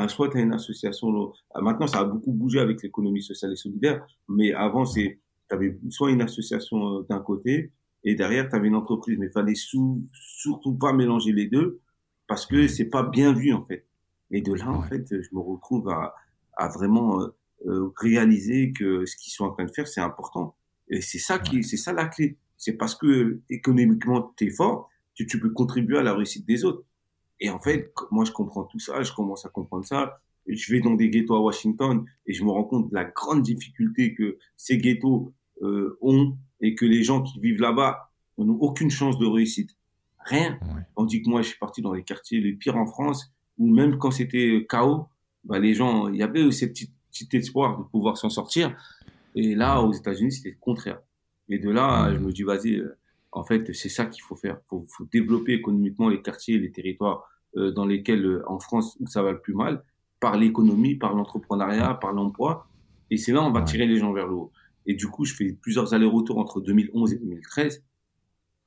[0.09, 1.33] soit tu as une association.
[1.55, 5.55] Ah, maintenant, ça a beaucoup bougé avec l'économie sociale et solidaire, mais avant, c'est tu
[5.55, 7.73] avais soit une association euh, d'un côté
[8.05, 9.17] et derrière, tu avais une entreprise.
[9.19, 11.81] Mais il fallait surtout pas mélanger les deux
[12.27, 13.87] parce que c'est pas bien vu, en fait.
[14.31, 16.15] Et de là, en fait, je me retrouve à,
[16.57, 17.29] à vraiment euh,
[17.67, 20.57] euh, réaliser que ce qu'ils sont en train de faire, c'est important.
[20.89, 22.37] Et c'est ça qui, c'est ça la clé.
[22.57, 24.89] C'est parce que économiquement, tu es fort,
[25.19, 26.85] que tu peux contribuer à la réussite des autres.
[27.41, 30.21] Et en fait, moi, je comprends tout ça, je commence à comprendre ça.
[30.47, 33.43] Je vais dans des ghettos à Washington et je me rends compte de la grande
[33.43, 38.91] difficulté que ces ghettos euh, ont et que les gens qui vivent là-bas n'ont aucune
[38.91, 39.71] chance de réussite.
[40.21, 40.59] Rien.
[40.95, 43.99] Tandis que moi, je suis parti dans les quartiers les pires en France où même
[43.99, 45.07] quand c'était chaos,
[45.47, 48.77] bah, les gens, il y avait ce petit, petit espoir de pouvoir s'en sortir.
[49.35, 51.01] Et là, aux États-Unis, c'était le contraire.
[51.49, 52.97] Et de là, je me dis, vas-y, euh,
[53.33, 54.59] en fait, c'est ça qu'il faut faire.
[54.73, 59.07] Il faut, développer économiquement les quartiers, les territoires euh, dans lesquels, euh, en France, où
[59.07, 59.83] ça va le plus mal,
[60.21, 62.67] par l'économie, par l'entrepreneuriat, par l'emploi.
[63.11, 64.53] Et c'est là on va tirer les gens vers le haut.
[64.87, 67.85] Et du coup, je fais plusieurs allers-retours entre 2011 et 2013.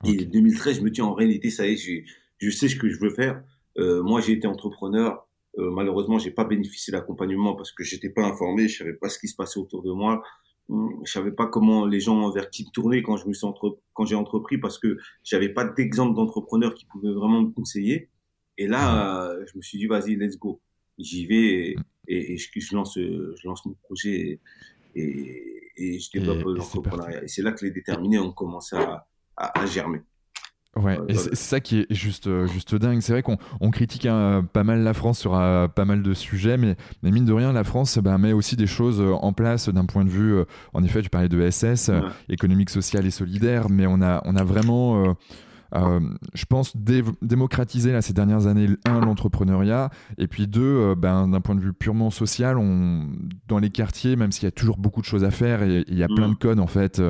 [0.06, 2.06] Et 2013, je me dis en réalité, ça y est,
[2.38, 3.42] je sais ce que je veux faire.
[3.78, 5.28] Euh, moi, j'ai été entrepreneur.
[5.58, 9.18] Euh, malheureusement, j'ai pas bénéficié d'accompagnement parce que j'étais pas informé, je savais pas ce
[9.20, 10.22] qui se passait autour de moi
[11.04, 13.80] je savais pas comment les gens vers qui tourner quand je me suis entre...
[13.94, 18.10] quand j'ai entrepris parce que j'avais pas d'exemple d'entrepreneur qui pouvait vraiment me conseiller.
[18.58, 20.62] Et là, je me suis dit vas-y, let's go.
[20.98, 21.76] J'y vais
[22.08, 24.40] et, et, je, lance je lance mon projet
[24.96, 27.24] et, et je développe l'entrepreneuriat.
[27.24, 29.08] Et c'est là que les déterminés ont commencé à,
[29.38, 30.02] à, à germer.
[30.76, 33.02] Ouais, et c'est ça qui est juste, euh, juste dingue.
[33.02, 36.14] C'est vrai qu'on on critique hein, pas mal la France sur euh, pas mal de
[36.14, 39.34] sujets, mais, mais, mine de rien, la France bah, met aussi des choses euh, en
[39.34, 40.44] place d'un point de vue.
[40.74, 41.92] en effet, tu parlais de SS,
[42.30, 45.16] économique, sociale et solidaire, mais on a, on a vraiment
[45.74, 46.76] je pense,
[47.22, 51.74] démocratiser là, ces dernières années, un, l'entrepreneuriat, et puis deux, ben, d'un point de vue
[51.74, 53.08] purement social, on,
[53.48, 55.98] dans les quartiers, même s'il y a toujours beaucoup de choses à faire, et il
[55.98, 56.34] y a plein mm.
[56.34, 57.02] de codes en fait,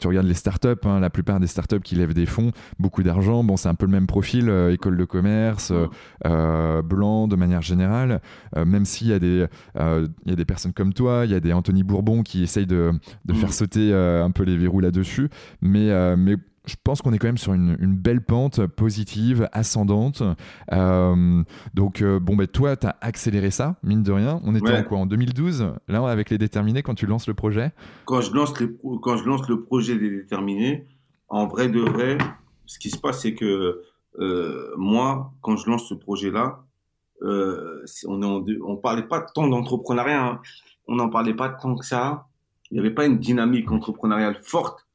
[0.00, 3.44] tu regardes les startups, hein, la plupart des startups qui lèvent des fonds, beaucoup d'argent,
[3.44, 6.80] bon, c'est un peu le même profil, école de commerce, mm.
[6.84, 8.20] blanc de manière générale,
[8.56, 11.40] même s'il y, a des, il y a des personnes comme toi, il y a
[11.40, 12.92] des Anthony Bourbon qui essayent de,
[13.24, 13.52] de faire mm.
[13.52, 15.28] sauter un peu les verrous là-dessus,
[15.60, 20.22] mais, mais je pense qu'on est quand même sur une, belle pente positive, ascendante.
[20.72, 21.42] Euh,
[21.74, 24.40] donc, euh, bon, ben, toi, tu as accéléré ça, mine de rien.
[24.44, 27.72] On était en quoi En 2012 Là, avec les déterminés, quand tu lances le projet?
[28.04, 28.52] Quand je lance,
[29.02, 30.86] quand je lance le projet des déterminés,
[31.28, 32.18] en vrai de vrai,
[32.66, 33.82] ce qui se passe, c'est que
[34.20, 36.60] euh, moi, quand je lance ce projet-là,
[37.22, 40.26] on ne parlait pas tant d'entrepreneuriat.
[40.26, 40.40] Hein.
[40.86, 42.26] On n'en parlait pas tant que ça.
[42.70, 44.86] Il n'y avait pas une dynamique entrepreneuriale forte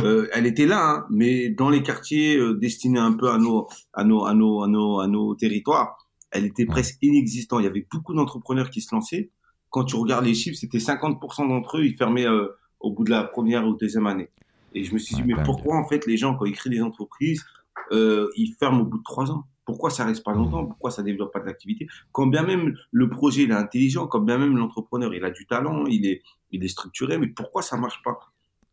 [0.00, 3.68] euh, elle était là, hein, mais dans les quartiers euh, destinés un peu à nos,
[3.92, 5.98] à nos, à nos, à nos, à nos territoires,
[6.30, 7.60] elle était presque inexistante.
[7.60, 9.30] Il y avait beaucoup d'entrepreneurs qui se lançaient.
[9.70, 12.48] Quand tu regardes les chiffres, c'était 50% d'entre eux, ils fermaient euh,
[12.80, 14.28] au bout de la première ou deuxième année.
[14.74, 16.82] Et je me suis dit, mais pourquoi en fait les gens, quand ils créent des
[16.82, 17.44] entreprises,
[17.90, 19.44] ils ferment au bout de trois ans?
[19.64, 20.66] Pourquoi ça reste pas longtemps?
[20.66, 24.20] Pourquoi ça développe pas de l'activité Quand bien même le projet il est intelligent, quand
[24.20, 27.76] bien même l'entrepreneur il a du talent, il est, il est structuré, mais pourquoi ça
[27.76, 28.18] marche pas?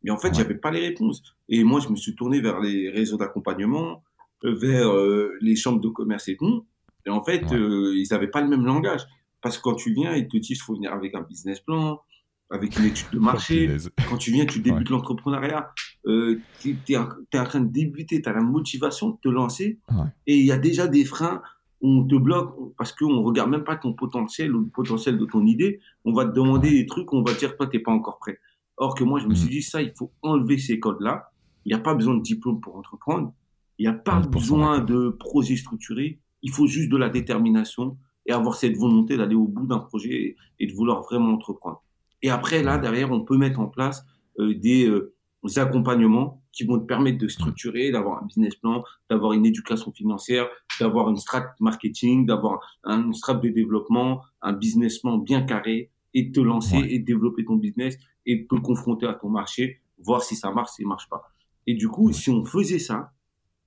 [0.03, 1.21] Mais en fait, j'avais pas les réponses.
[1.49, 4.03] Et moi, je me suis tourné vers les réseaux d'accompagnement,
[4.43, 6.65] euh, vers euh, les chambres de commerce et tout.
[7.05, 9.05] Et en fait, euh, ils n'avaient pas le même langage.
[9.41, 12.01] Parce que quand tu viens, ils te disent qu'il faut venir avec un business plan,
[12.49, 13.69] avec une étude de marché.
[14.09, 15.71] quand tu viens, tu débutes l'entrepreneuriat.
[16.05, 19.79] Euh, tu es, en train de débuter, tu as la motivation de te lancer.
[20.27, 21.41] Et il y a déjà des freins
[21.81, 25.25] on te bloque parce qu'on ne regarde même pas ton potentiel ou le potentiel de
[25.25, 25.79] ton idée.
[26.05, 28.19] On va te demander des trucs, on va te dire, toi, tu n'es pas encore
[28.19, 28.39] prêt.
[28.79, 29.51] Or que moi, je me suis mhm.
[29.51, 31.31] dit, ça, il faut enlever ces codes-là.
[31.65, 33.33] Il n'y a pas besoin de diplôme pour entreprendre.
[33.77, 36.19] Il n'y a pas besoin de projet structuré.
[36.41, 40.37] Il faut juste de la détermination et avoir cette volonté d'aller au bout d'un projet
[40.59, 41.83] et de vouloir vraiment entreprendre.
[42.21, 44.05] Et après, là, derrière, on peut mettre en place
[44.39, 45.13] euh, des, euh,
[45.57, 50.47] accompagnements qui vont te permettre de structurer, d'avoir un business plan, d'avoir une éducation financière,
[50.79, 56.32] d'avoir une strat marketing, d'avoir un strat de développement, un business plan bien carré et
[56.32, 60.52] te lancer et développer ton business et te confronter à ton marché, voir si ça
[60.52, 61.24] marche, si ça marche pas.
[61.67, 63.12] Et du coup, si on faisait ça,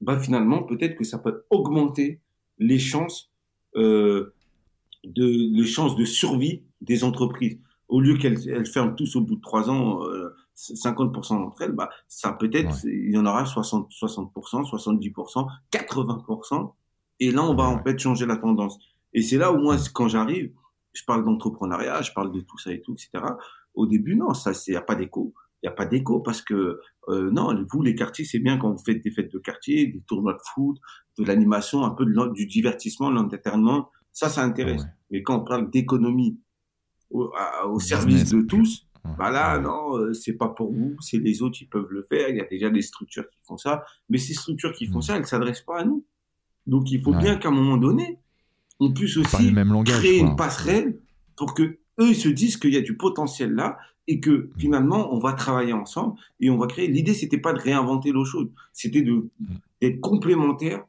[0.00, 2.20] bah finalement, peut-être que ça peut augmenter
[2.58, 3.30] les chances,
[3.76, 4.34] euh,
[5.04, 7.58] de, les chances de survie des entreprises.
[7.88, 10.00] Au lieu qu'elles ferment tous au bout de trois ans,
[10.56, 14.32] 50% euh, d'entre elles, bah, ça peut-être, il y en aura 60, 60%,
[14.68, 16.72] 70%, 80%.
[17.20, 18.78] Et là, on va en fait changer la tendance.
[19.12, 20.52] Et c'est là où moi, quand j'arrive,
[20.92, 23.24] je parle d'entrepreneuriat, je parle de tout ça et tout, etc.
[23.74, 25.34] Au début, non, ça, il n'y a pas d'écho.
[25.62, 28.72] Il n'y a pas d'écho parce que, euh, non, vous, les quartiers, c'est bien quand
[28.72, 30.78] vous faites des fêtes de quartier, des tournois de foot,
[31.18, 33.88] de l'animation, un peu de, du divertissement, de l'entertainment.
[34.12, 34.82] Ça, ça intéresse.
[35.10, 36.38] Mais quand on parle d'économie
[37.10, 37.30] au,
[37.78, 38.86] service de tous,
[39.18, 42.28] bah là, non, euh, c'est pas pour vous, c'est les autres qui peuvent le faire.
[42.28, 43.84] Il y a déjà des structures qui font ça.
[44.08, 45.02] Mais ces structures qui font mm.
[45.02, 46.04] ça, elles ne s'adressent pas à nous.
[46.66, 48.18] Donc, il faut bien qu'à un moment donné,
[48.82, 50.98] on puisse aussi créer une passerelle
[51.36, 54.50] pour que eux se disent qu'il y a du potentiel là et que mm.
[54.58, 56.88] finalement on va travailler ensemble et on va créer.
[56.88, 59.46] L'idée c'était pas de réinventer l'eau chaude, c'était de mm.
[59.80, 60.84] d'être complémentaire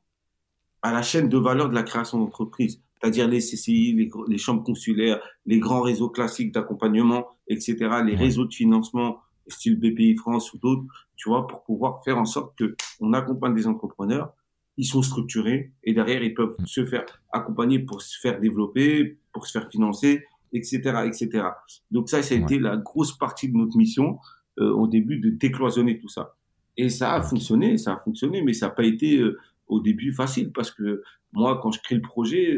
[0.82, 5.21] à la chaîne de valeur de la création d'entreprise, c'est-à-dire les CCI, les, chambres consulaires,
[5.45, 10.84] les grands réseaux classiques d'accompagnement, etc., les réseaux de financement style BPI France ou d'autres,
[11.15, 14.34] tu vois, pour pouvoir faire en sorte que on accompagne des entrepreneurs,
[14.77, 16.65] ils sont structurés et derrière ils peuvent mm.
[16.65, 21.45] se faire accompagner pour se faire développer, pour se faire financer etc., etc.
[21.91, 24.19] Donc ça, ça a été la grosse partie de notre mission
[24.59, 26.36] euh, au début de décloisonner tout ça.
[26.77, 30.13] Et ça a fonctionné, ça a fonctionné, mais ça n'a pas été euh, au début
[30.13, 32.55] facile parce que moi, quand je crée le projet,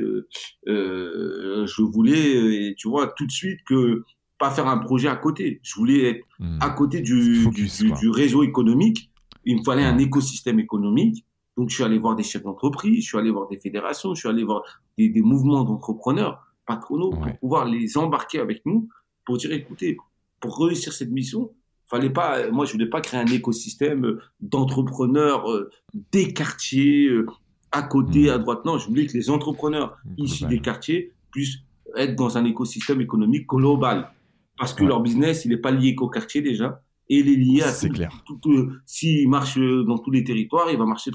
[0.68, 4.04] euh, je voulais, tu vois, tout de suite que
[4.38, 5.62] pas faire un projet à côté.
[5.64, 6.58] Je voulais être hmm.
[6.60, 9.10] à côté du, du, réseau économique.
[9.46, 11.24] Il me fallait un écosystème économique.
[11.58, 14.20] Donc, je suis allé voir des chefs d'entreprise, je suis allé voir des fédérations, je
[14.20, 14.64] suis allé voir
[14.98, 18.90] des, des mouvements d'entrepreneurs patronaux pour pouvoir les embarquer avec nous
[19.26, 19.98] pour dire écoutez,
[20.40, 21.52] pour réussir cette mission,
[21.88, 25.70] fallait pas, moi je voulais pas créer un écosystème euh, d'entrepreneurs euh,
[26.12, 27.26] des quartiers euh,
[27.72, 28.30] à côté, mmh.
[28.30, 28.66] à droite.
[28.66, 31.58] Non, je voulais que les entrepreneurs issus des quartiers puissent
[31.98, 34.12] être dans un écosystème économique global
[34.58, 37.62] parce que leur business il n'est pas lié qu'au quartier déjà et il est lié
[37.64, 37.90] à tout.
[37.90, 38.24] Clair.
[38.86, 41.12] S'il marche dans tous les territoires, il va marcher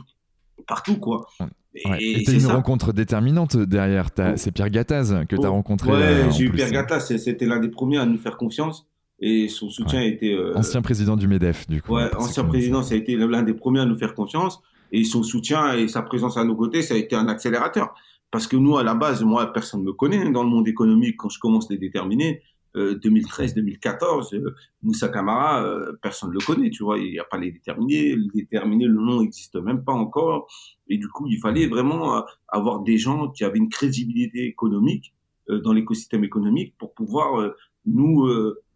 [0.67, 1.27] partout quoi.
[1.75, 4.09] Et, une rencontre déterminante derrière.
[4.19, 4.23] Oh.
[4.37, 5.53] C'est Pierre Gattaz que tu as oh.
[5.53, 5.91] rencontré.
[5.91, 7.17] Ouais, euh, j'ai eu Pierre Gattaz.
[7.17, 8.87] C'était l'un des premiers à nous faire confiance.
[9.21, 10.33] Et son soutien a été.
[10.33, 11.95] Euh, ancien président du MEDEF, du coup.
[11.95, 14.63] Ouais, ancien président, ça a été l'un des premiers à nous faire confiance.
[14.93, 17.95] Et son soutien et sa présence à nos côtés, ça a été un accélérateur.
[18.31, 20.67] Parce que nous, à la base, moi, personne ne me connaît hein, dans le monde
[20.67, 22.43] économique quand je commence à les déterminer.
[22.75, 27.25] 2013, 2014, euh, Moussa Kamara, euh, personne ne le connaît, tu vois, il n'y a
[27.25, 30.47] pas les déterminés, les déterminés, le nom n'existe même pas encore,
[30.89, 35.15] et du coup, il fallait vraiment euh, avoir des gens qui avaient une crédibilité économique
[35.49, 37.53] dans l'écosystème économique pour pouvoir
[37.85, 38.25] nous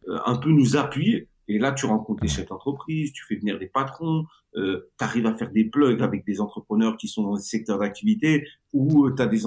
[0.08, 1.28] un peu nous appuyer.
[1.46, 4.24] Et là, tu rencontres des chefs d'entreprise, tu fais venir des patrons,
[4.56, 4.60] tu
[4.98, 9.08] arrives à faire des plugs avec des entrepreneurs qui sont dans des secteurs d'activité, ou
[9.12, 9.42] tu as des,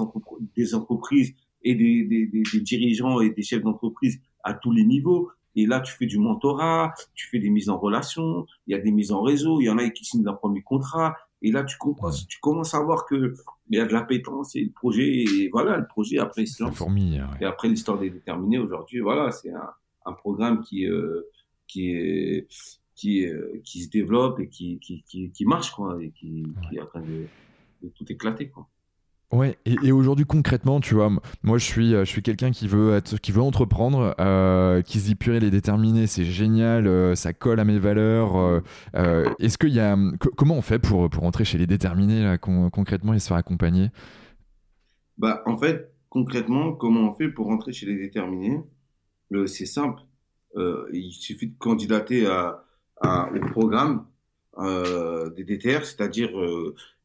[0.56, 5.30] des entreprises et des, des, des, dirigeants et des chefs d'entreprise à tous les niveaux.
[5.56, 8.80] Et là, tu fais du mentorat, tu fais des mises en relation, il y a
[8.80, 11.16] des mises en réseau, il y en a qui signent leur premier contrat.
[11.42, 13.34] Et là, tu commences à voir que
[13.70, 17.18] il y a de l'appétence et le projet, et voilà, le projet après se Fourmi,
[17.40, 19.70] Et après, l'histoire est déterminée aujourd'hui, voilà, c'est un,
[20.06, 21.28] un, programme qui, euh,
[21.66, 22.48] qui est,
[22.94, 26.76] qui, euh, qui se développe et qui, qui, qui, qui marche, quoi, et qui, qui
[26.76, 27.26] est en train de,
[27.82, 28.66] de tout éclater, quoi.
[29.30, 31.10] Ouais, et, aujourd'hui concrètement, tu vois,
[31.42, 35.04] moi je suis, euh, je suis quelqu'un qui veut qui veut entreprendre, euh, qui se
[35.04, 38.62] dit purée les déterminés, c'est génial, euh, ça colle à mes valeurs.
[38.94, 39.98] Est-ce qu'il y a,
[40.36, 43.90] comment on fait pour pour entrer chez les déterminés là, concrètement et se faire accompagner?
[45.18, 48.62] Bah en fait concrètement, comment on fait pour rentrer chez les déterminés?
[49.44, 50.00] C'est simple,
[50.56, 52.64] il suffit de candidater à,
[53.30, 54.06] au programme
[55.36, 56.30] des DTR, c'est-à-dire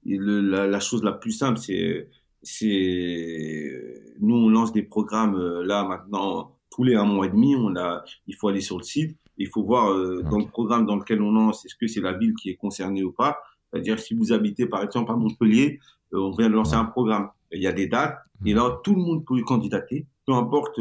[0.06, 2.10] la, la, chose la plus simple, c'est,
[2.42, 7.56] c'est, nous, on lance des programmes euh, là maintenant tous les un mois et demi.
[7.56, 10.86] On a, il faut aller sur le site, il faut voir euh, dans le programme
[10.86, 13.40] dans lequel on lance, est-ce que c'est la ville qui est concernée ou pas?
[13.72, 15.80] C'est-à-dire si vous habitez par exemple à Montpellier,
[16.14, 17.30] euh, on vient de lancer un programme.
[17.52, 20.80] Il y a des dates et là tout le monde peut candidater, peu importe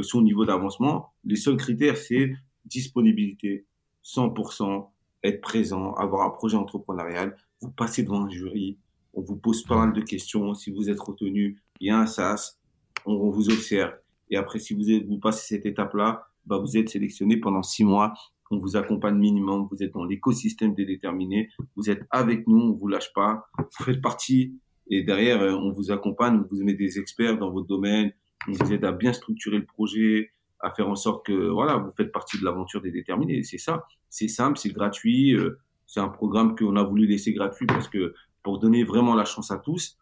[0.00, 1.12] son niveau d'avancement.
[1.24, 2.32] Les seuls critères c'est
[2.64, 3.64] disponibilité,
[4.04, 4.88] 100%,
[5.22, 8.78] être présent, avoir un projet entrepreneurial, vous passez devant un jury,
[9.14, 10.54] on vous pose pas mal de questions.
[10.54, 12.60] Si vous êtes retenu, il y a un SAS,
[13.04, 13.92] on, vous observe.
[14.30, 17.84] Et après, si vous, êtes, vous passez cette étape-là, bah, vous êtes sélectionné pendant six
[17.84, 18.14] mois.
[18.50, 19.68] On vous accompagne minimum.
[19.70, 21.50] Vous êtes dans l'écosystème déterminé.
[21.76, 22.58] Vous êtes avec nous.
[22.58, 23.48] On vous lâche pas.
[23.58, 24.58] Vous faites partie.
[24.90, 26.36] Et derrière, euh, on vous accompagne.
[26.36, 28.12] On vous met des experts dans votre domaine.
[28.46, 31.90] On vous aide à bien structurer le projet, à faire en sorte que, voilà, vous
[31.96, 33.42] faites partie de l'aventure des déterminés.
[33.42, 33.84] C'est ça.
[34.08, 35.34] C'est simple, c'est gratuit.
[35.34, 39.24] Euh, c'est un programme qu'on a voulu laisser gratuit parce que pour donner vraiment la
[39.24, 39.98] chance à tous.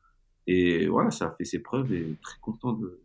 [0.48, 3.00] Et voilà, ça a fait ses preuves et très content de.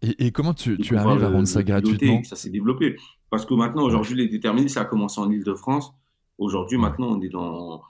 [0.00, 2.22] et, et, comment tu, tu arrives à rendre ça gratuitement?
[2.22, 2.96] Ça s'est développé.
[3.30, 5.92] Parce que maintenant, aujourd'hui, les déterminés, ça a commencé en Ile-de-France.
[6.38, 7.82] Aujourd'hui, maintenant, on est dans,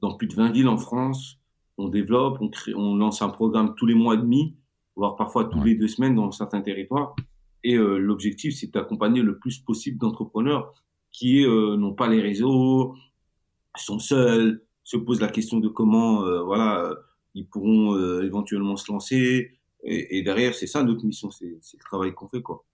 [0.00, 1.38] dans plus de 20 villes en France.
[1.78, 4.56] On développe, on, crée, on lance un programme tous les mois et demi,
[4.94, 7.16] voire parfois tous les deux semaines dans certains territoires.
[7.64, 10.74] Et euh, l'objectif, c'est d'accompagner le plus possible d'entrepreneurs
[11.12, 12.94] qui euh, n'ont pas les réseaux,
[13.76, 16.94] sont seuls, se posent la question de comment, euh, voilà, euh,
[17.34, 19.58] ils pourront euh, éventuellement se lancer.
[19.84, 22.64] Et, et derrière, c'est ça notre mission, c'est le travail qu'on fait, quoi.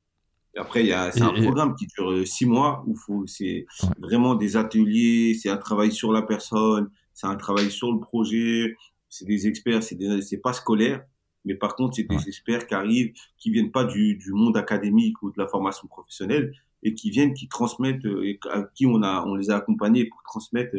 [0.54, 3.66] Et après, il y a, c'est un programme qui dure six mois où faut, c'est
[3.98, 8.74] vraiment des ateliers, c'est un travail sur la personne, c'est un travail sur le projet,
[9.08, 11.04] c'est des experts, c'est c'est pas scolaire,
[11.44, 15.22] mais par contre, c'est des experts qui arrivent, qui viennent pas du, du monde académique
[15.22, 19.24] ou de la formation professionnelle, et qui viennent, qui transmettent, et à qui on a,
[19.26, 20.74] on les a accompagnés pour transmettre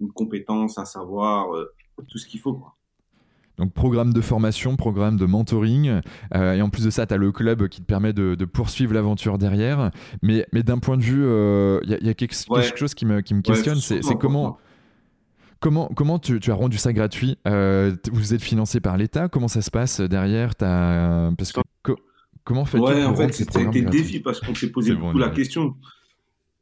[0.00, 1.72] une compétence, un savoir, euh,
[2.08, 2.54] tout ce qu'il faut.
[2.54, 2.74] Quoi.
[3.58, 6.00] Donc programme de formation, programme de mentoring,
[6.34, 8.92] euh, et en plus de ça, tu as le club qui te permet de, poursuivre
[8.94, 9.90] l'aventure derrière.
[10.22, 12.34] Mais, mais d'un point de vue, il euh, y, a, quelque,
[12.76, 14.58] chose qui me, qui me questionne, c'est comment...
[15.60, 17.38] Comment, comment tu, tu, as rendu ça gratuit?
[17.46, 19.28] Vous êtes financé par l'État?
[19.28, 20.50] Comment ça se passe derrière?
[20.60, 21.92] As, parce que,
[22.44, 25.76] Comment faites-vous Ouais, en fait, c'était le défi parce qu'on s'est posé beaucoup la question.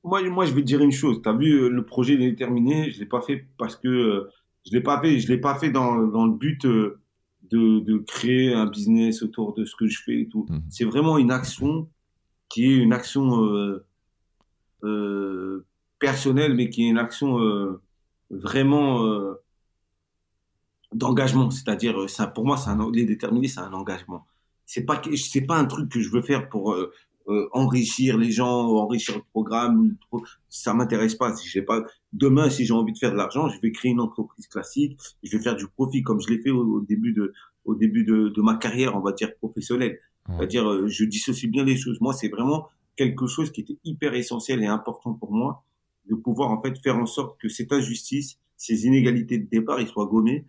[0.05, 1.21] Moi, moi, je vais te dire une chose.
[1.23, 2.90] Tu as vu, euh, le projet est terminé.
[2.90, 4.31] Je l'ai pas fait parce que euh,
[4.66, 5.18] je l'ai pas fait.
[5.21, 7.01] Je l'ai pas fait dans, dans le but euh,
[7.51, 10.47] de, de, créer un business autour de ce que je fais et tout.
[10.49, 10.62] Mhm.
[10.71, 11.88] C'est vraiment une action
[12.49, 13.45] qui est une action
[14.83, 15.64] euh,
[15.99, 17.38] personnelle, mais qui est une action
[18.31, 19.05] vraiment
[20.92, 21.51] d'engagement.
[21.51, 21.95] C'est-à-dire,
[22.35, 24.27] pour moi, c'est un, les déterminés, c'est un engagement.
[24.66, 26.72] C'est pas, c'est pas un truc que je veux faire pour
[27.29, 29.96] euh, enrichir les gens, enrichir le programme.
[30.48, 31.35] Ça m'intéresse pas.
[31.37, 34.01] Si j'ai pas demain, si j'ai envie de faire de l'argent, je vais créer une
[34.01, 34.98] entreprise classique.
[35.22, 37.33] Je vais faire du profit comme je l'ai fait au, début de
[37.64, 40.01] au début de, de, ma carrière, on va dire professionnelle.
[40.27, 42.01] C'est-à-dire, euh, je dissocie bien les choses.
[42.01, 45.64] Moi, c'est vraiment quelque chose qui était hyper essentiel et important pour moi
[46.09, 49.88] de pouvoir en fait faire en sorte que cette injustice, ces inégalités de départ, ils
[49.88, 50.44] soient gommées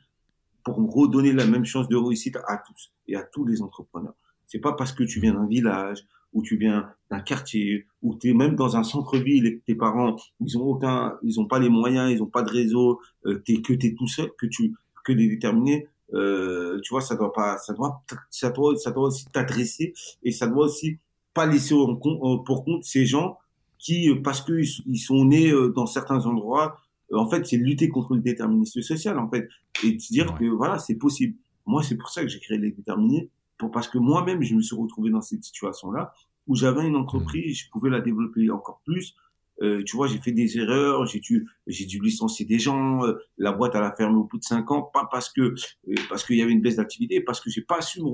[0.64, 4.16] pour redonner la même chance de réussite à tous et à tous les entrepreneurs.
[4.46, 8.30] C'est pas parce que tu viens d'un village ou tu viens d'un quartier, ou tu
[8.30, 11.60] es même dans un centre-ville et que tes parents, ils ont aucun, ils ont pas
[11.60, 14.74] les moyens, ils ont pas de réseau, euh, que t'es tout seul, que tu,
[15.06, 19.08] que les déterminés, euh, tu vois, ça doit pas, ça doit, ça doit, ça doit
[19.08, 19.94] aussi t'adresser
[20.24, 20.98] et ça doit aussi
[21.34, 23.38] pas laisser pour compte ces gens
[23.80, 26.78] qui, euh, parce qu'ils ils sont nés euh, dans certains endroits,
[27.14, 29.48] en fait, c'est lutter contre le déterminisme social, en fait,
[29.84, 31.36] et dire que voilà, c'est possible.
[31.66, 34.62] Moi, c'est pour ça que j'ai créé les déterminés, pour, parce que moi-même, je me
[34.62, 36.14] suis retrouvé dans cette situation-là
[36.48, 39.16] où j'avais une entreprise, je pouvais la développer encore plus.
[39.62, 43.06] Euh, tu vois, j'ai fait des erreurs, j'ai dû, j'ai dû licencier des gens.
[43.06, 45.96] Euh, la boîte elle a fermé au bout de cinq ans, pas parce que euh,
[46.10, 48.10] parce qu'il y avait une baisse d'activité, parce que j'ai pas su me,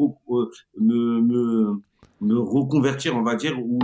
[0.79, 1.81] me, me
[2.21, 3.79] me reconvertir, on va dire, ou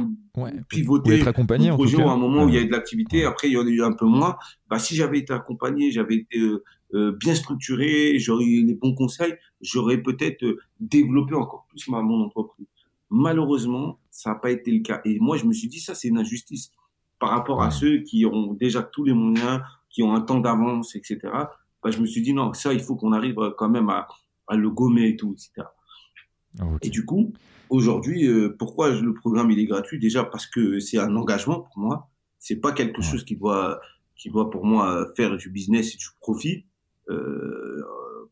[0.70, 3.26] pivoter ou être accompagné en projet à un moment où il y a de l'activité,
[3.26, 4.36] après il y en a eu un peu moins.
[4.70, 6.40] Bah si j'avais été accompagné, j'avais été
[6.94, 10.46] bien structuré, j'aurais eu les bons conseils, j'aurais peut-être
[10.80, 12.68] développé encore plus ma mon entreprise.
[13.10, 15.02] Malheureusement, ça n'a pas été le cas.
[15.06, 16.72] Et moi, je me suis dit, ça, c'est une injustice
[17.20, 20.96] par rapport à ceux qui ont déjà tous les moyens, qui ont un temps d'avance,
[20.96, 21.20] etc.
[21.24, 24.08] Bah, je me suis dit, non, ça, il faut qu'on arrive quand même à,
[24.48, 25.68] à, le gommer et tout, etc.
[26.82, 27.34] Et du coup,
[27.70, 30.00] aujourd'hui, euh, pourquoi le programme il est gratuit?
[30.00, 32.10] Déjà parce que c'est un engagement pour moi.
[32.40, 33.80] C'est pas quelque chose qui doit,
[34.16, 36.66] qui doit pour moi faire du business et du profit.
[37.10, 37.84] Euh,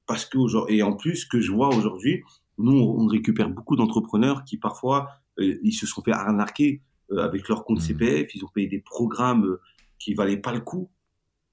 [0.06, 0.38] parce que
[0.72, 2.24] et en plus, ce que je vois aujourd'hui,
[2.58, 5.10] nous, on récupère beaucoup d'entrepreneurs qui parfois,
[5.40, 6.82] euh, ils se sont fait arnaquer
[7.12, 7.88] euh, avec leur compte mmh.
[7.88, 9.62] CPF, ils ont payé des programmes euh,
[10.00, 10.90] qui valaient pas le coup.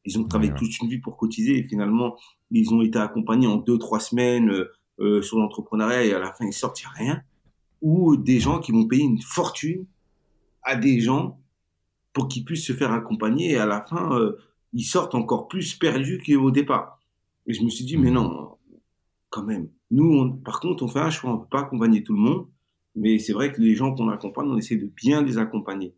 [0.04, 2.16] Ils ont travaillé toute une vie pour cotiser et finalement,
[2.50, 4.50] ils ont été accompagnés en deux, trois semaines
[5.22, 7.22] sur l'entrepreneuriat et à la fin, ils sortent, il n'y a rien.
[7.82, 9.86] Ou des gens qui vont payer une fortune
[10.62, 11.40] à des gens
[12.12, 14.18] pour qu'ils puissent se faire accompagner et à la fin,
[14.72, 17.00] ils sortent encore plus perdus qu'au départ.
[17.46, 18.56] Et je me suis dit, mais non,
[19.30, 19.68] quand même.
[19.90, 22.46] Nous, par contre, on fait un choix, on ne peut pas accompagner tout le monde,
[22.94, 25.94] mais c'est vrai que les gens qu'on accompagne, on essaie de bien les accompagner.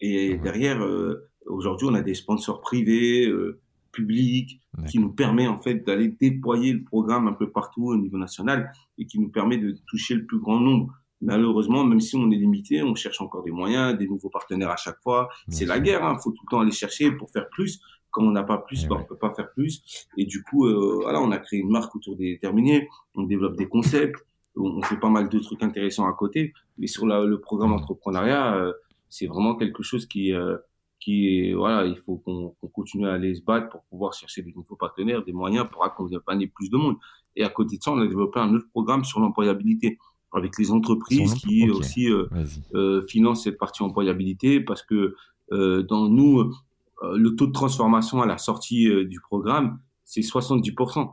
[0.00, 3.60] Et derrière, euh, aujourd'hui, on a des sponsors privés, euh,
[3.92, 8.16] publics, qui nous permet en fait d'aller déployer le programme un peu partout au niveau
[8.16, 10.94] national et qui nous permet de toucher le plus grand nombre.
[11.22, 14.76] Malheureusement, même si on est limité, on cherche encore des moyens, des nouveaux partenaires à
[14.76, 15.28] chaque fois.
[15.48, 16.18] C'est la guerre, il hein.
[16.22, 17.80] faut tout le temps aller chercher pour faire plus.
[18.10, 19.82] Comme on n'a pas plus, bah, on peut pas faire plus.
[20.18, 22.88] Et du coup, euh, voilà, on a créé une marque autour des terminés.
[23.14, 24.20] On développe des concepts.
[24.56, 26.52] On, fait pas mal de trucs intéressants à côté.
[26.76, 28.72] Mais sur le programme entrepreneuriat, euh,
[29.08, 30.58] c'est vraiment quelque chose qui, euh,
[30.98, 34.52] qui est, voilà, il faut qu'on continue à aller se battre pour pouvoir chercher des
[34.52, 36.96] nouveaux partenaires, des moyens pour accompagner plus de monde.
[37.36, 39.98] Et à côté de ça, on a développé un autre programme sur l'employabilité
[40.32, 45.14] avec les entreprises qui aussi euh, financent cette partie employabilité parce que
[45.50, 46.50] dans nous,
[47.02, 51.10] euh, le taux de transformation à la sortie euh, du programme, c'est 70%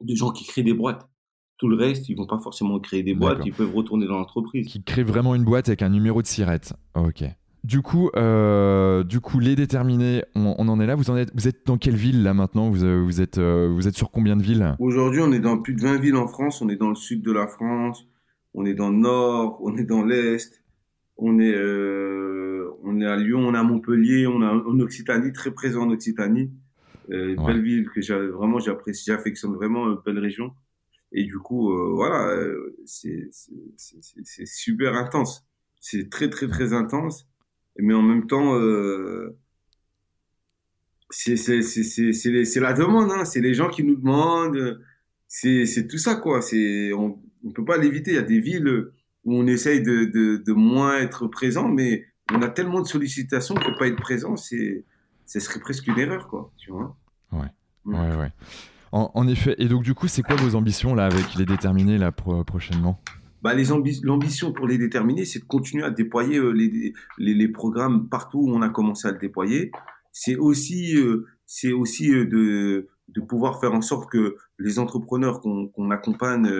[0.00, 1.08] de gens qui créent des boîtes.
[1.56, 4.68] Tout le reste, ils vont pas forcément créer des boîtes, ils peuvent retourner dans l'entreprise.
[4.68, 6.72] Qui créent vraiment une boîte avec un numéro de sirette.
[6.94, 7.24] Ok.
[7.64, 10.94] Du coup, euh, du coup, les déterminés, on, en est là.
[10.94, 12.70] Vous en êtes, vous êtes dans quelle ville là maintenant?
[12.70, 14.76] Vous, vous, êtes, vous êtes sur combien de villes?
[14.78, 16.62] Aujourd'hui, on est dans plus de 20 villes en France.
[16.62, 18.06] On est dans le sud de la France,
[18.58, 20.62] on est dans le nord, on est dans l'est,
[21.16, 21.54] on est
[22.82, 25.90] on est à Lyon, on est à Montpellier, on est en Occitanie, très présent en
[25.90, 26.50] Occitanie.
[27.10, 28.00] Euh, Belle ville que
[28.32, 30.52] vraiment j'apprécie, j'affectionne vraiment, euh, belle région.
[31.12, 33.30] Et du coup, euh, voilà, euh, c'est
[34.44, 35.46] super intense.
[35.80, 37.26] C'est très très très intense.
[37.78, 39.38] Mais en même temps, euh,
[41.10, 41.34] c'est
[42.60, 43.10] la demande.
[43.12, 43.24] Hein.
[43.24, 44.80] C'est les gens qui nous demandent.
[45.28, 46.42] C'est tout ça quoi.
[46.42, 48.12] C'est on, on peut pas l'éviter.
[48.12, 48.90] Il y a des villes
[49.24, 53.54] où on essaye de, de, de moins être présent, mais on a tellement de sollicitations
[53.54, 54.84] que pas être présent, c'est,
[55.26, 56.52] ce serait presque une erreur, quoi.
[56.56, 56.96] Tu vois
[57.32, 57.48] Ouais,
[57.84, 57.94] mm.
[57.94, 58.32] ouais, ouais.
[58.90, 59.54] En, effet.
[59.58, 62.98] Et donc, du coup, c'est quoi vos ambitions là avec les déterminés là prochainement?
[63.42, 63.66] Bah, les
[64.02, 68.38] l'ambition pour les déterminés, c'est de continuer à déployer euh, les, les, les, programmes partout
[68.38, 69.70] où on a commencé à le déployer.
[70.10, 75.40] C'est aussi, euh, c'est aussi euh, de, de pouvoir faire en sorte que les entrepreneurs
[75.40, 76.50] qu'on qu'on accompagne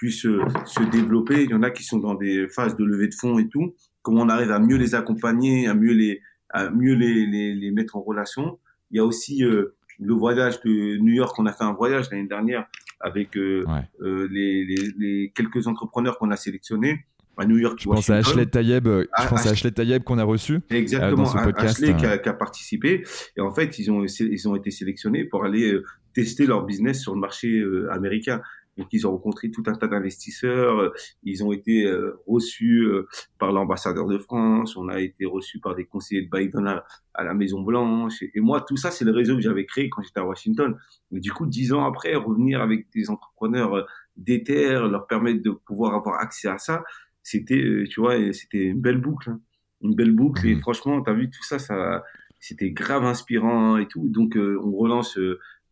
[0.00, 1.44] puissent se développer.
[1.44, 3.74] Il y en a qui sont dans des phases de levée de fonds et tout
[4.02, 6.20] comment on arrive à mieux les accompagner, à mieux les,
[6.50, 8.58] à mieux les, les, les mettre en relation.
[8.90, 11.38] Il y a aussi euh, le voyage de New York.
[11.38, 12.66] On a fait un voyage l'année dernière
[13.00, 13.64] avec euh,
[14.02, 14.64] euh, les,
[14.98, 17.06] les, quelques entrepreneurs qu'on a sélectionnés
[17.38, 17.78] à New York.
[17.80, 21.22] Je pense à Ashley Tayeb, je ah, pense à Ashley Tayeb qu'on a reçu Exactement,
[21.22, 21.82] dans ce podcast.
[21.82, 23.02] Ashley qui a, qui a, participé.
[23.36, 25.78] Et en fait, ils ont, ils ont été sélectionnés pour aller
[26.12, 28.42] tester leur business sur le marché américain.
[28.76, 30.78] Donc, ils ont rencontré tout un tas d'investisseurs.
[30.78, 30.92] Euh,
[31.22, 33.08] ils ont été euh, reçus euh,
[33.38, 34.76] par l'ambassadeur de France.
[34.76, 36.66] On a été reçus par des conseillers de Biden
[37.14, 38.22] à, la Maison Blanche.
[38.22, 40.76] Et, moi, tout ça, c'est le réseau que j'avais créé quand j'étais à Washington.
[41.10, 45.94] Mais du coup, dix ans après, revenir avec des entrepreneurs d'éther, leur permettre de pouvoir
[45.94, 46.82] avoir accès à ça,
[47.22, 49.40] c'était, tu vois, c'était une belle boucle, hein.
[49.82, 50.46] une belle boucle.
[50.46, 50.60] Et mmh.
[50.60, 52.02] franchement, tu as vu tout ça, ça,
[52.38, 54.08] c'était grave inspirant et tout.
[54.08, 55.18] Donc, on relance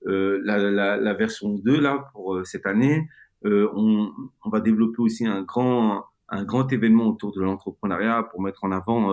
[0.04, 3.08] la, la, la, version 2 là pour cette année.
[3.44, 4.10] On,
[4.44, 8.72] on, va développer aussi un grand, un grand événement autour de l'entrepreneuriat pour mettre en
[8.72, 9.12] avant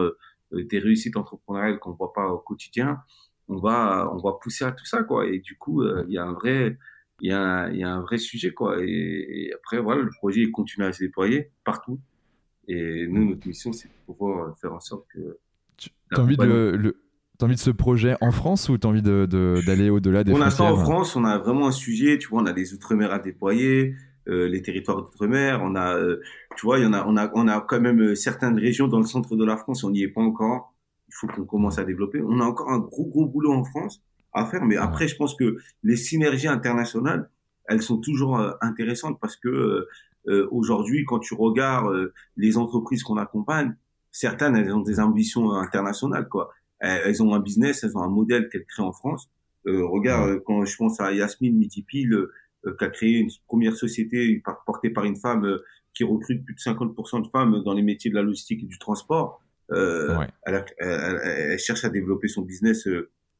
[0.51, 3.01] des réussites entrepreneuriales qu'on voit pas au quotidien.
[3.47, 5.27] On va, on va pousser à tout ça, quoi.
[5.27, 6.77] Et du coup, il y a un vrai,
[7.21, 8.77] il y, a un, y a un vrai sujet, quoi.
[8.81, 11.99] Et, après, voilà, le projet continue à se déployer partout.
[12.67, 15.37] Et nous, notre mission, c'est de pouvoir faire en sorte que.
[15.77, 16.97] Tu as envie, de, le,
[17.41, 20.31] as envie de ce projet en France ou tu as envie d'aller de, au-delà des
[20.31, 22.17] Pour l'instant, en France, on a vraiment un sujet.
[22.17, 23.95] Tu vois, on a des outre-mer à déployer.
[24.27, 25.61] Euh, les territoires d'outre-mer.
[25.61, 26.19] On a, euh,
[26.57, 28.87] tu vois, il y en a, on a, on a quand même euh, certaines régions
[28.87, 30.73] dans le centre de la France, on n'y est pas encore.
[31.09, 32.21] Il faut qu'on commence à développer.
[32.23, 34.01] On a encore un gros, gros boulot en France
[34.33, 34.65] à faire.
[34.65, 37.29] Mais après, je pense que les synergies internationales,
[37.65, 39.87] elles sont toujours intéressantes parce que
[40.51, 43.75] aujourd'hui, quand tu regardes les entreprises qu'on accompagne,
[44.11, 46.51] certaines, elles ont des ambitions internationales, quoi.
[46.85, 49.29] Elles, ont un business, elles ont un modèle qu'elles créent en France.
[49.65, 52.27] regarde, quand je pense à Yasmine Mitipil,
[52.65, 55.63] euh, qui a créé une première société portée par une femme euh,
[55.93, 58.79] qui recrute plus de 50% de femmes dans les métiers de la logistique et du
[58.79, 59.41] transport.
[59.71, 62.87] Euh, elle, elle, cherche à développer son business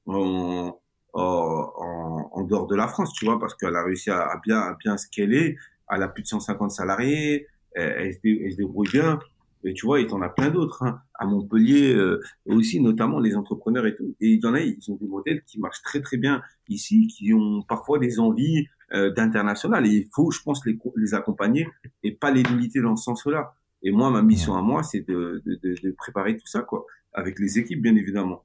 [0.05, 0.79] en,
[1.13, 4.59] en, en, dehors de la France, tu vois, parce qu'elle a réussi à, à, bien,
[4.59, 5.57] à bien scaler.
[5.89, 9.19] Elle a plus de 150 salariés, elle, elle se débrouille bien.
[9.65, 10.83] Et tu vois, il y en a plein d'autres.
[10.83, 11.01] Hein.
[11.15, 14.15] À Montpellier euh, aussi, notamment les entrepreneurs et tout.
[14.21, 17.07] Et il y en a, ils ont des modèles qui marchent très très bien ici,
[17.07, 19.85] qui ont parfois des envies euh, d'international.
[19.87, 21.67] Et il faut, je pense, les, les accompagner
[22.03, 23.55] et pas les limiter dans ce sens-là.
[23.81, 27.39] Et moi, ma mission à moi, c'est de, de, de, préparer tout ça, quoi, avec
[27.39, 28.43] les équipes, bien évidemment.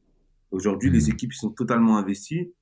[0.50, 1.12] Aujourd'hui, les mmh.
[1.12, 2.52] équipes sont totalement investies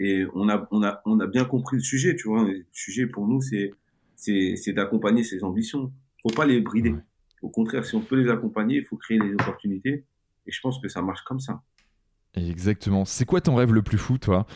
[0.00, 2.44] et on a, on a, on a bien compris le sujet, tu vois.
[2.44, 3.72] Le sujet pour nous, c'est,
[4.16, 5.92] c'est, c'est d'accompagner ces ambitions.
[6.22, 6.94] Faut pas les brider.
[7.42, 10.04] Au contraire, si on peut les accompagner, il faut créer des opportunités.
[10.46, 11.62] Et je pense que ça marche comme ça.
[12.34, 13.04] Exactement.
[13.04, 14.46] C'est quoi ton rêve le plus fou, toi,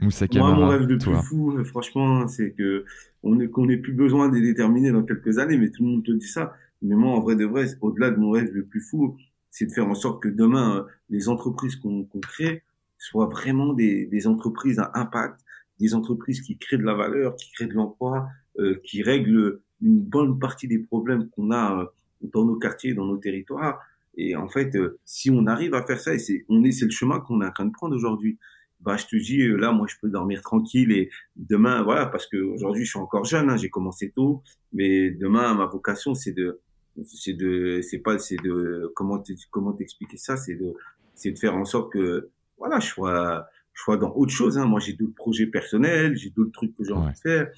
[0.00, 2.84] Moussa Moi, mon rêve le plus fou, euh, franchement, c'est que
[3.22, 6.12] on qu'on n'ait plus besoin de déterminer dans quelques années, mais tout le monde te
[6.12, 6.54] dit ça.
[6.82, 9.16] Mais moi, en vrai de vrai, au-delà de mon rêve le plus fou,
[9.50, 12.62] c'est de faire en sorte que demain, euh, les entreprises qu'on crée
[12.98, 15.40] soient vraiment des, des, entreprises à impact,
[15.80, 20.00] des entreprises qui créent de la valeur, qui créent de l'emploi, euh, qui règlent une
[20.00, 21.92] bonne partie des problèmes qu'on a
[22.22, 23.80] dans nos quartiers, dans nos territoires.
[24.16, 26.86] Et en fait, euh, si on arrive à faire ça, et c'est, on est, c'est
[26.86, 28.38] le chemin qu'on est en train de prendre aujourd'hui.
[28.80, 32.26] Bah, je te dis, euh, là, moi, je peux dormir tranquille et demain, voilà, parce
[32.26, 34.42] que aujourd'hui, je suis encore jeune, hein, j'ai commencé tôt,
[34.72, 36.60] mais demain, ma vocation, c'est de,
[37.04, 40.74] c'est de, c'est pas, c'est de, comment, comment t'expliquer ça, c'est de,
[41.14, 44.56] c'est de faire en sorte que, voilà, je sois, je sois dans autre chose.
[44.56, 44.66] Hein.
[44.66, 47.50] Moi, j'ai d'autres projets personnels, j'ai d'autres trucs que j'ai envie de faire.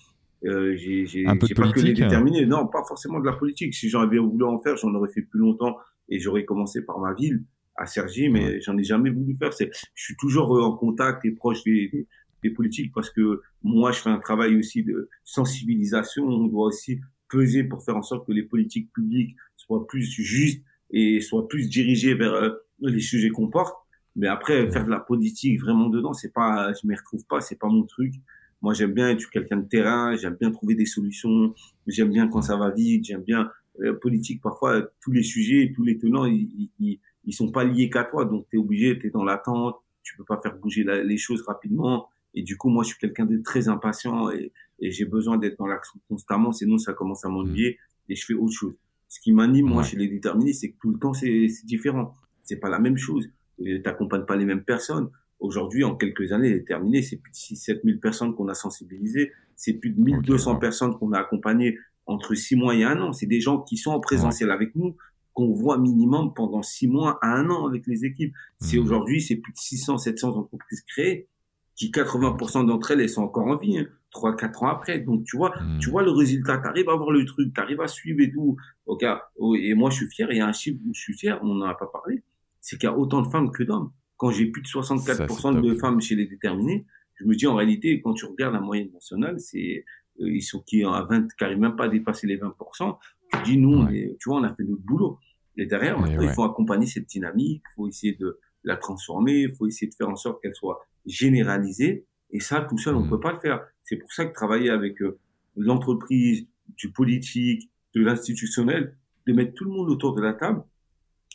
[0.44, 2.06] Euh, j'ai j'ai pas que les hein.
[2.06, 2.46] déterminer.
[2.46, 3.74] Non, pas forcément de la politique.
[3.74, 5.76] Si j'avais voulu en faire, j'en aurais fait plus longtemps
[6.08, 7.44] et j'aurais commencé par ma ville
[7.76, 9.52] à Sergi, mais j'en ai jamais voulu faire.
[9.52, 12.06] C'est, je suis toujours euh, en contact et proche des,
[12.42, 16.24] des, politiques parce que moi, je fais un travail aussi de sensibilisation.
[16.24, 20.64] On doit aussi peser pour faire en sorte que les politiques publiques soient plus justes
[20.90, 23.76] et soient plus dirigées vers euh, les sujets qu'on porte.
[24.16, 27.58] Mais après, faire de la politique vraiment dedans, c'est pas, je m'y retrouve pas, c'est
[27.58, 28.14] pas mon truc.
[28.60, 31.54] Moi, j'aime bien être quelqu'un de terrain, j'aime bien trouver des solutions,
[31.86, 33.50] j'aime bien quand ça va vite, j'aime bien
[33.80, 34.42] euh, politique.
[34.42, 38.24] Parfois, tous les sujets, tous les tenants, ils, ils, ils sont pas liés qu'à toi,
[38.24, 41.42] donc tu es obligé, tu es dans l'attente, tu peux pas faire bouger les choses
[41.42, 42.08] rapidement.
[42.34, 45.58] Et du coup, moi, je suis quelqu'un de très impatient et, et j'ai besoin d'être
[45.58, 47.78] dans l'action constamment, sinon ça commence à m'ennuyer
[48.08, 48.74] et je fais autre chose.
[49.08, 52.14] Ce qui m'anime, moi, chez les déterminés, c'est que tout le temps, c'est différent.
[52.42, 53.28] C'est pas la même chose.
[53.58, 55.08] Tu n'accompagnes pas les mêmes personnes.
[55.40, 57.02] Aujourd'hui, en quelques années, est terminé.
[57.02, 59.32] C'est plus de 6 7 000 personnes qu'on a sensibilisées.
[59.56, 63.12] C'est plus de 1200 personnes qu'on a accompagnées entre 6 mois et un an.
[63.12, 64.96] C'est des gens qui sont en présentiel avec nous,
[65.34, 68.34] qu'on voit minimum pendant 6 mois à un an avec les équipes.
[68.60, 68.82] C'est mmh.
[68.82, 71.28] aujourd'hui, c'est plus de 600, 700 entreprises créées
[71.76, 74.98] qui 80% d'entre elles, elles sont encore en vie, hein, 3, 4 ans après.
[74.98, 75.78] Donc, tu vois, mmh.
[75.78, 78.32] tu vois le résultat, tu arrives à voir le truc, tu arrives à suivre et
[78.32, 78.56] tout.
[78.86, 79.04] Ok,
[79.36, 81.38] oh, et moi, je suis fier, il y a un chiffre où je suis fier,
[81.42, 82.24] on n'en a pas parlé,
[82.60, 85.74] c'est qu'il y a autant de femmes que d'hommes quand j'ai plus de 64% de
[85.74, 89.40] femmes chez les déterminés, je me dis en réalité, quand tu regardes la moyenne nationale,
[89.40, 89.84] c'est
[90.20, 92.98] euh, ils sont qui à 20, qui n'arrivent même pas à dépasser les 20%.
[93.32, 95.18] Tu dis nous, tu vois, on a fait notre boulot.
[95.56, 99.54] Et derrière, maintenant, il faut accompagner cette dynamique, il faut essayer de la transformer, il
[99.56, 102.06] faut essayer de faire en sorte qu'elle soit généralisée.
[102.30, 103.10] Et ça, tout seul, on ne mm.
[103.10, 103.66] peut pas le faire.
[103.82, 105.18] C'est pour ça que travailler avec euh,
[105.56, 106.46] l'entreprise,
[106.76, 108.96] du politique, de l'institutionnel,
[109.26, 110.62] de mettre tout le monde autour de la table,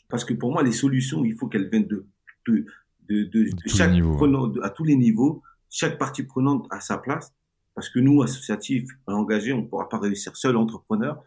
[0.09, 2.05] parce que pour moi, les solutions, il faut qu'elles viennent de
[2.47, 2.65] de,
[3.09, 7.33] de, de, chaque prenant, à tous les niveaux, chaque partie prenante à sa place,
[7.75, 11.23] parce que nous, associatifs engagés, on ne pourra pas réussir seul, entrepreneur.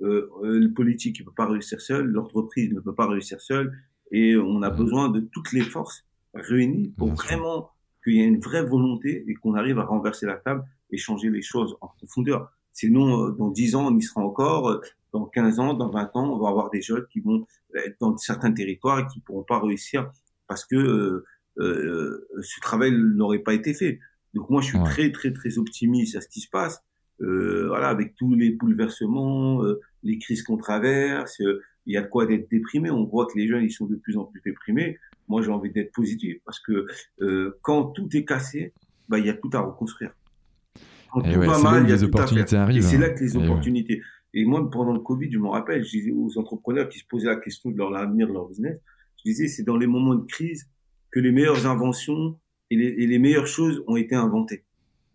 [0.00, 3.76] le politique ne peut pas réussir seul, l'entreprise ne peut pas réussir seule,
[4.10, 6.04] et on a besoin de toutes les forces
[6.34, 7.70] réunies pour vraiment
[8.02, 11.30] qu'il y ait une vraie volonté et qu'on arrive à renverser la table et changer
[11.30, 12.50] les choses en profondeur.
[12.72, 14.68] Sinon, euh, dans 10 ans, on y sera encore.
[14.68, 14.80] Euh,
[15.12, 18.16] dans 15 ans, dans 20 ans, on va avoir des jeunes qui vont être dans
[18.16, 20.10] certains territoires et qui pourront pas réussir
[20.50, 21.24] parce que euh,
[21.60, 24.00] euh, ce travail n'aurait pas été fait.
[24.34, 26.82] Donc moi, je suis très, très, très optimiste à ce qui se passe.
[27.20, 29.62] Euh, voilà, avec tous les bouleversements,
[30.02, 32.90] les crises qu'on traverse, il y a de quoi d'être déprimé.
[32.90, 34.98] On voit que les jeunes, ils sont de plus en plus déprimés.
[35.28, 36.86] Moi, j'ai envie d'être positif parce que
[37.62, 38.72] quand tout est cassé,
[39.08, 40.10] bah, il y a tout à reconstruire.
[41.12, 42.78] Quand tout va mal, il y a les opportunités arrivent.
[42.78, 44.02] Et c'est là que les opportunités.
[44.34, 47.28] Et moi, pendant le Covid, je me rappelle, je disais aux entrepreneurs qui se posaient
[47.28, 48.78] la question de leur avenir, de leur business,
[49.24, 50.68] je disais, c'est dans les moments de crise
[51.10, 52.38] que les meilleures inventions
[52.70, 54.64] et les, et les meilleures choses ont été inventées.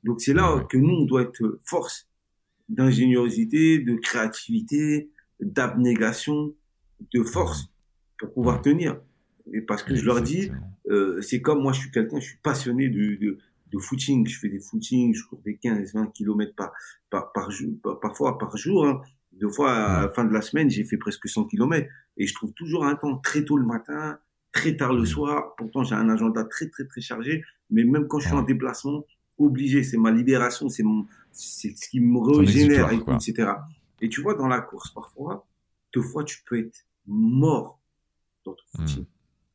[0.04, 2.08] Donc c'est là que nous, on doit être force
[2.70, 6.54] d'ingéniosité, de créativité, d'abnégation,
[7.14, 7.72] de force
[8.18, 9.00] pour pouvoir tenir.
[9.54, 10.52] Et parce que je leur dis,
[10.90, 13.38] euh, c'est comme moi, je suis quelqu'un, je suis passionné de, de,
[13.72, 14.28] de footing.
[14.28, 16.72] Je fais des footings, je cours des 15, 20 kilomètres par,
[17.10, 18.86] par, par jour, parfois par jour.
[18.86, 19.02] Hein.
[19.36, 21.90] Deux fois, à la fin de la semaine, j'ai fait presque 100 kilomètres.
[22.18, 24.18] Et je trouve toujours un temps très tôt le matin,
[24.52, 25.08] très tard le mmh.
[25.08, 25.56] soir.
[25.58, 27.44] Pourtant, j'ai un agenda très, très, très chargé.
[27.70, 29.06] Mais même quand je suis en déplacement,
[29.38, 33.52] obligé, c'est ma libération, c'est mon, c'est ce qui me régénère, etc.
[34.02, 35.46] Et tu vois, dans la course, parfois,
[35.94, 37.80] deux fois, tu peux être mort
[38.46, 38.88] dans ton mmh.
[38.88, 39.06] footing.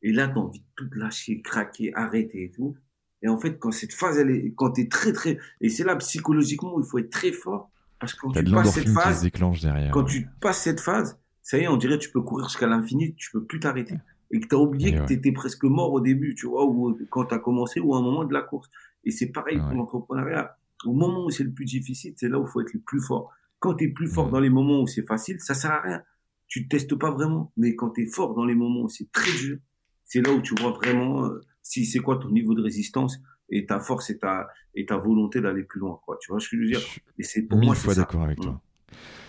[0.03, 2.75] Et là, t'as envie de tout lâcher, craquer, arrêter et tout.
[3.23, 5.95] Et en fait, quand cette phase, elle est, quand t'es très, très, et c'est là,
[5.97, 7.69] psychologiquement, il faut être très fort.
[8.01, 9.31] Parce que quand tu passes cette phase,
[9.61, 12.67] derrière, quand tu passes cette phase, ça y est, on dirait, tu peux courir jusqu'à
[12.67, 13.95] l'infini, tu peux plus t'arrêter.
[14.31, 17.25] Et que t'as oublié que tu t'étais presque mort au début, tu vois, ou quand
[17.25, 18.69] t'as commencé, ou à un moment de la course.
[19.03, 20.57] Et c'est pareil pour l'entrepreneuriat.
[20.85, 23.01] Au moment où c'est le plus difficile, c'est là où il faut être le plus
[23.01, 23.31] fort.
[23.59, 26.01] Quand tu es plus fort dans les moments où c'est facile, ça sert à rien.
[26.47, 27.51] Tu testes pas vraiment.
[27.55, 29.59] Mais quand tu es fort dans les moments où c'est très dur,
[30.05, 33.21] c'est là où tu vois vraiment euh, si c'est quoi ton niveau de résistance
[33.51, 35.99] et ta force et ta, et ta volonté d'aller plus loin.
[36.05, 36.17] Quoi.
[36.21, 36.81] Tu vois ce que je veux dire?
[37.19, 38.53] Et c'est pour moi, fois d'accord avec toi.
[38.53, 38.59] Mm.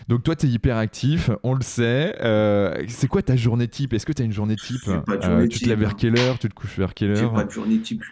[0.09, 2.17] Donc toi, tu es hyper actif, on le sait.
[2.23, 3.93] Euh, c'est quoi ta journée type?
[3.93, 4.81] Est-ce que tu as une journée type?
[4.89, 6.41] euh, Tu te lèves vers quelle heure?
[6.41, 7.17] Tu te couches vers quelle heure?
[7.17, 8.03] J'ai pas de journée type.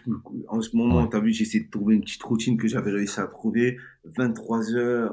[0.47, 3.19] En ce moment, tu as vu, j'essaie de trouver une petite routine que j'avais réussi
[3.19, 3.77] à trouver.
[4.17, 5.09] 23h,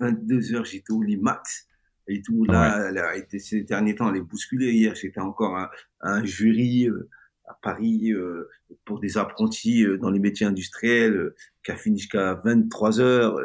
[0.00, 1.68] 22h, j'étais au lit max.
[2.08, 2.92] Et tout, là,
[3.38, 4.72] ces derniers temps, elle est bousculée.
[4.72, 5.68] Hier, j'étais encore un,
[6.00, 7.08] un jury euh,
[7.46, 8.48] à Paris euh,
[8.84, 11.34] pour des apprentis euh, dans les métiers industriels euh,
[11.64, 13.38] qui a fini jusqu'à 23 heures.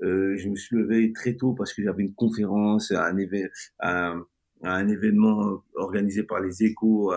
[0.00, 3.16] je me suis levé très tôt parce que j'avais une conférence, un,
[3.80, 4.26] un,
[4.62, 7.12] un, événement organisé par les échos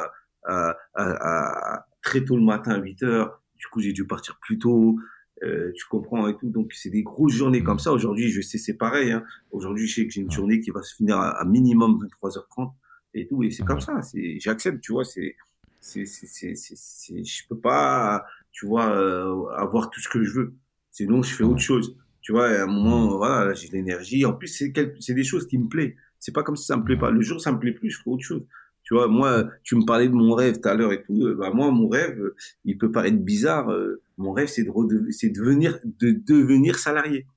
[0.45, 3.41] à, à, très tôt le matin à 8 heures.
[3.55, 4.97] Du coup, j'ai dû partir plus tôt.
[5.43, 6.49] Euh, tu comprends et tout.
[6.49, 7.91] Donc, c'est des grosses journées comme ça.
[7.91, 9.11] Aujourd'hui, je sais, c'est pareil.
[9.11, 9.23] Hein.
[9.51, 12.71] Aujourd'hui, je sais que j'ai une journée qui va se finir à, à minimum 23h30
[13.13, 13.43] et tout.
[13.43, 14.01] Et c'est comme ça.
[14.01, 15.03] C'est, j'accepte, tu vois.
[15.03, 15.35] C'est,
[15.79, 20.53] c'est, c'est, c'est, je peux pas, tu vois, euh, avoir tout ce que je veux.
[20.91, 21.95] Sinon, je fais autre chose.
[22.21, 24.25] Tu vois, à un moment, voilà, j'ai de l'énergie.
[24.25, 25.93] En plus, c'est, c'est des choses qui me plaisent.
[26.19, 27.11] C'est pas comme si ça me plaît pas.
[27.11, 28.45] Le jour, ça me plaît plus, je ferai autre chose.
[28.83, 31.21] Tu vois, moi, tu me parlais de mon rêve tout à l'heure et tout.
[31.21, 32.17] Euh, bah, moi, mon rêve,
[32.63, 33.69] il peut paraître bizarre.
[33.69, 37.27] Euh, mon rêve, c'est de, c'est de devenir, de devenir salarié.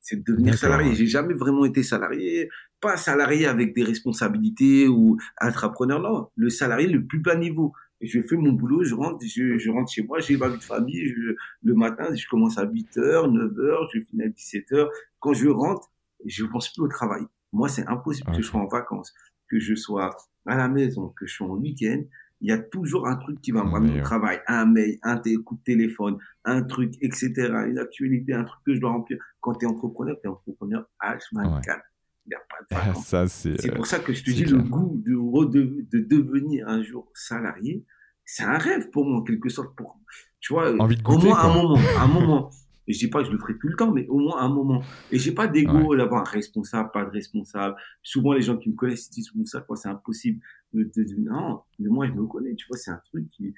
[0.00, 0.94] C'est de devenir salarié.
[0.94, 2.48] J'ai jamais vraiment été salarié.
[2.80, 6.00] Pas salarié avec des responsabilités ou entrepreneur.
[6.00, 9.70] Non, le salarié le plus bas niveau je fais mon boulot, je rentre, je, je
[9.70, 11.14] rentre chez moi, j'ai ma vie de famille,
[11.62, 14.88] le matin, je commence à 8h, 9h, je finis à 17h.
[15.18, 15.90] Quand je rentre,
[16.24, 17.22] je ne pense plus au travail.
[17.52, 19.14] Moi, c'est impossible que je sois en vacances,
[19.48, 20.16] que je sois
[20.46, 22.02] à la maison, que je sois en week-end.
[22.42, 25.18] Il y a toujours un truc qui va me ramener au travail, un mail, un
[25.42, 27.32] coup de téléphone, un truc, etc.,
[27.66, 29.18] une actualité, un truc que je dois remplir.
[29.40, 31.80] Quand tu es entrepreneur, tu es entrepreneur H24.
[32.26, 35.00] Il n'y a pas de ça, c'est pour ça que je te dis le goût
[35.04, 37.84] de, de, devenir un jour salarié.
[38.24, 39.76] C'est un rêve pour moi, en quelque sorte.
[39.76, 40.00] Pour,
[40.40, 41.78] tu vois, Envie de goûter, au moins un moment.
[41.98, 42.50] Un moment.
[42.88, 44.48] Et je dis pas que je le ferai tout le temps, mais au moins un
[44.48, 44.82] moment.
[45.10, 47.76] Et j'ai pas d'ego d'avoir un responsable, pas de responsable.
[48.02, 50.40] Souvent, les gens qui me connaissent disent, ça, quoi, c'est impossible.
[50.72, 53.54] De, de, non, mais moi, je me connais, tu vois, c'est un truc qui,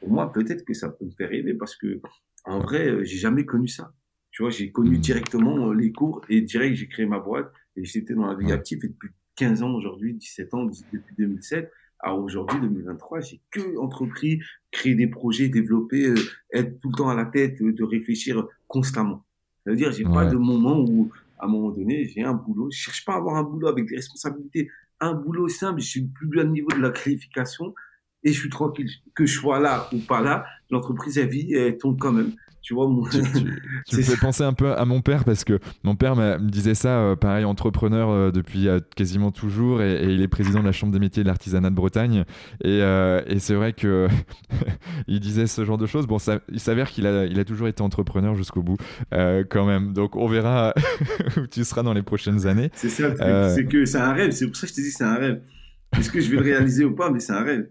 [0.00, 2.00] pour moi, peut-être que ça peut me faire rêver parce que,
[2.44, 3.92] en vrai, euh, j'ai jamais connu ça.
[4.30, 5.00] Tu vois, j'ai connu hmm.
[5.00, 8.52] directement euh, les cours et direct, j'ai créé ma boîte et j'étais dans la vie
[8.52, 11.70] active et depuis 15 ans aujourd'hui, 17 ans, depuis 2007
[12.02, 14.40] à aujourd'hui, 2023, j'ai que entrepris,
[14.72, 16.16] créé des projets, développé, euh,
[16.52, 19.24] être tout le temps à la tête, euh, de réfléchir constamment.
[19.64, 22.68] C'est-à-dire, j'ai pas de moment où, à un moment donné, j'ai un boulot.
[22.72, 24.68] Je cherche pas à avoir un boulot avec des responsabilités.
[24.98, 27.72] Un boulot simple, je suis plus bas niveau de la qualification.
[28.24, 28.88] et je suis tranquille.
[29.14, 32.32] Que je sois là ou pas là, l'entreprise, elle vit et elle tombe quand même.
[32.62, 33.18] Tu vois, tu,
[33.96, 37.00] me fais penser un peu à mon père parce que mon père me disait ça,
[37.00, 40.92] euh, pareil, entrepreneur euh, depuis euh, quasiment toujours et, il est président de la Chambre
[40.92, 42.24] des métiers de l'artisanat de Bretagne.
[42.62, 44.06] Et, et c'est vrai que
[45.08, 46.06] il disait ce genre de choses.
[46.06, 48.76] Bon, ça, il s'avère qu'il a, il a toujours été entrepreneur jusqu'au bout,
[49.10, 49.92] quand même.
[49.92, 50.72] Donc on verra
[51.36, 52.70] où tu seras dans les prochaines années.
[52.74, 53.12] C'est ça,
[53.54, 54.30] c'est que c'est un rêve.
[54.30, 55.40] C'est pour ça que je te dis c'est un rêve.
[55.98, 57.10] Est-ce que je vais le réaliser ou pas?
[57.10, 57.66] Mais c'est un rêve.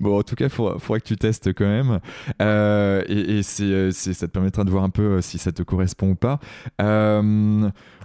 [0.00, 2.00] Bon, en tout cas, il faudra, que tu testes quand même.
[2.40, 5.62] Euh, et, euh, c'est, ça te permettra de voir un peu euh, si ça te
[5.62, 6.40] correspond ou pas.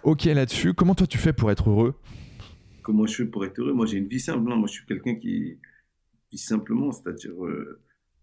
[0.03, 1.95] ok, là-dessus, comment toi tu fais pour être heureux?
[2.83, 3.73] Comment je fais pour être heureux?
[3.73, 4.39] Moi, j'ai une vie simple.
[4.39, 5.57] Moi, je suis quelqu'un qui
[6.31, 7.33] vit simplement, c'est-à-dire,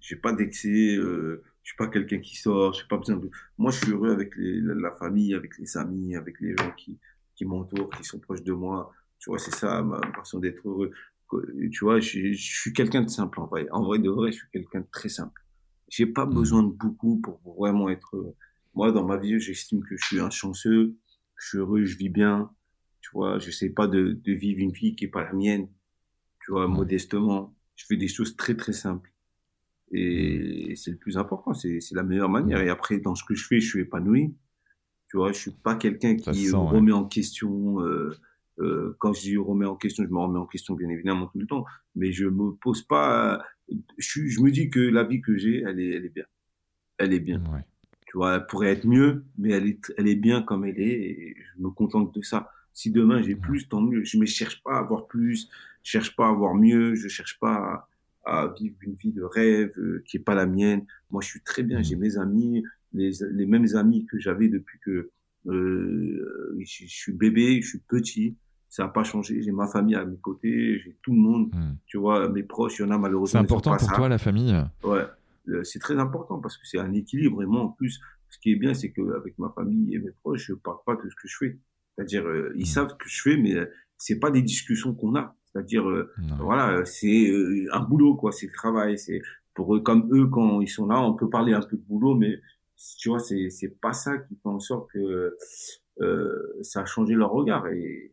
[0.00, 3.30] j'ai pas d'excès, je suis pas quelqu'un qui sort, pas besoin de.
[3.58, 6.98] Moi, je suis heureux avec la famille, avec les amis, avec les gens qui,
[7.34, 8.92] qui m'entourent, qui sont proches de moi.
[9.18, 10.90] Tu vois, c'est ça ma façon d'être heureux
[11.72, 13.66] tu vois, je, suis quelqu'un de simple en vrai.
[13.70, 15.42] En vrai de vrai, je suis quelqu'un de très simple.
[15.88, 16.34] J'ai pas mmh.
[16.34, 18.34] besoin de beaucoup pour vraiment être.
[18.74, 20.96] Moi, dans ma vie, j'estime que je suis un chanceux,
[21.36, 22.50] je suis heureux, je vis bien.
[23.00, 25.68] Tu vois, je sais pas de, de vivre une vie qui est pas la mienne.
[26.44, 26.72] Tu vois, mmh.
[26.74, 29.12] modestement, je fais des choses très très simples.
[29.92, 30.76] Et mmh.
[30.76, 32.60] c'est le plus important, c'est la meilleure manière.
[32.60, 34.34] Et après, dans ce que je fais, je suis épanoui.
[35.08, 37.80] Tu vois, je suis pas quelqu'un qui remet en question.
[37.80, 38.16] Euh,
[38.60, 41.46] euh, quand je remets en question, je me remets en question bien évidemment tout le
[41.46, 43.44] temps, mais je me pose pas.
[43.98, 46.24] Je, je me dis que la vie que j'ai, elle est, elle est bien.
[46.98, 47.42] Elle est bien.
[48.06, 50.92] Tu vois, elle pourrait être mieux, mais elle est, elle est bien comme elle est,
[50.92, 52.50] et je me contente de ça.
[52.72, 54.04] Si demain j'ai plus, tant mieux.
[54.04, 55.48] Je ne cherche pas à avoir plus,
[55.82, 57.88] je cherche pas à avoir mieux, je cherche pas
[58.24, 60.86] à, vivre une vie de rêve euh, qui est pas la mienne.
[61.10, 61.82] Moi, je suis très bien.
[61.82, 65.10] J'ai mes amis, les, les mêmes amis que j'avais depuis que
[65.46, 68.36] euh, je, je, suis bébé, je suis petit
[68.74, 69.40] ça n'a pas changé.
[69.40, 71.54] J'ai ma famille à mes côtés, j'ai tout le monde.
[71.54, 71.76] Hmm.
[71.86, 73.38] Tu vois, mes proches, il y en a malheureusement.
[73.38, 74.52] C'est important pour toi, la famille?
[74.82, 75.06] Ouais,
[75.48, 77.40] euh, c'est très important parce que c'est un équilibre.
[77.44, 78.00] Et moi, en plus,
[78.30, 80.96] ce qui est bien, c'est qu'avec ma famille et mes proches, je ne parle pas
[80.96, 81.58] de ce que je fais.
[81.94, 82.66] C'est-à-dire, euh, ils hmm.
[82.66, 83.66] savent ce que je fais, mais euh,
[83.96, 85.36] c'est pas des discussions qu'on a.
[85.52, 85.84] C'est-à-dire,
[86.40, 87.32] voilà, c'est
[87.70, 88.32] un boulot, quoi.
[88.32, 88.98] C'est le travail.
[88.98, 89.22] C'est
[89.54, 92.16] pour eux, comme eux, quand ils sont là, on peut parler un peu de boulot,
[92.16, 92.40] mais
[92.98, 95.36] tu vois, c'est c'est pas ça qui fait en sorte que
[96.62, 97.68] ça a changé leur regard.
[97.68, 98.10] Et,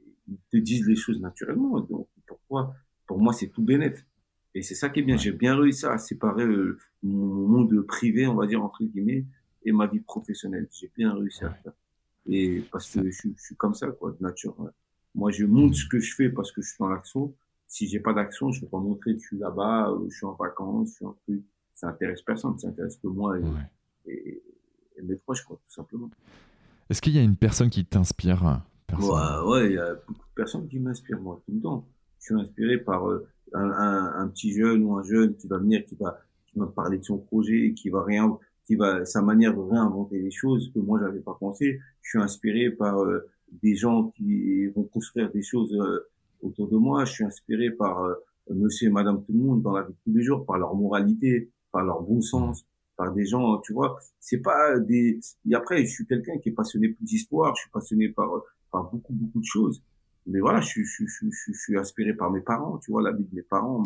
[0.52, 1.80] te disent les choses naturellement.
[1.82, 2.76] Donc, pourquoi
[3.08, 4.06] Pour moi, c'est tout bénéf.
[4.54, 5.18] Et c'est ça qui est bien.
[5.18, 9.26] J'ai bien réussi à séparer euh, mon monde privé, on va dire, entre guillemets,
[9.64, 10.68] et ma vie professionnelle.
[10.72, 11.74] J'ai bien réussi à faire.
[12.28, 14.56] Et parce que je, suis comme ça, quoi, de nature.
[15.16, 17.34] Moi, je montre ce que je fais parce que je suis dans l'action.
[17.68, 20.34] Si j'ai pas d'action, je vais pas montrer que je suis là-bas, je suis en
[20.34, 21.42] vacances, je suis en truc.
[21.74, 23.40] Ça intéresse personne, ça intéresse que moi
[24.06, 24.44] et,
[24.98, 26.10] et mes proches, quoi, tout simplement.
[26.90, 28.62] Est-ce qu'il y a une personne qui t'inspire
[29.00, 31.88] Ouais, il y a beaucoup de personnes qui m'inspirent, moi, tout le temps.
[32.20, 35.86] Je suis inspiré par euh, un, un, petit jeune ou un jeune qui va venir,
[35.86, 39.56] qui va, qui va parler de son projet, qui va rien, qui va, sa manière
[39.56, 41.80] de réinventer les choses que moi j'avais pas pensé.
[42.02, 43.28] Je suis inspiré par euh,
[43.64, 46.08] des gens qui vont construire des choses euh,
[46.42, 47.06] autour de moi.
[47.06, 48.08] Je suis inspiré par
[48.50, 50.76] monsieur et madame tout le monde dans la vie de tous les jours, par leur
[50.76, 52.66] moralité, par leur bon sens,
[52.98, 53.98] par des gens, tu vois.
[54.20, 55.20] C'est pas des,
[55.50, 58.30] et après, je suis quelqu'un qui est passionné plus d'histoire, je suis passionné par
[58.72, 59.84] par beaucoup, beaucoup de choses.
[60.28, 63.24] Mais voilà, je, je, je, je, suis inspiré par mes parents, tu vois, la vie
[63.24, 63.84] de mes parents,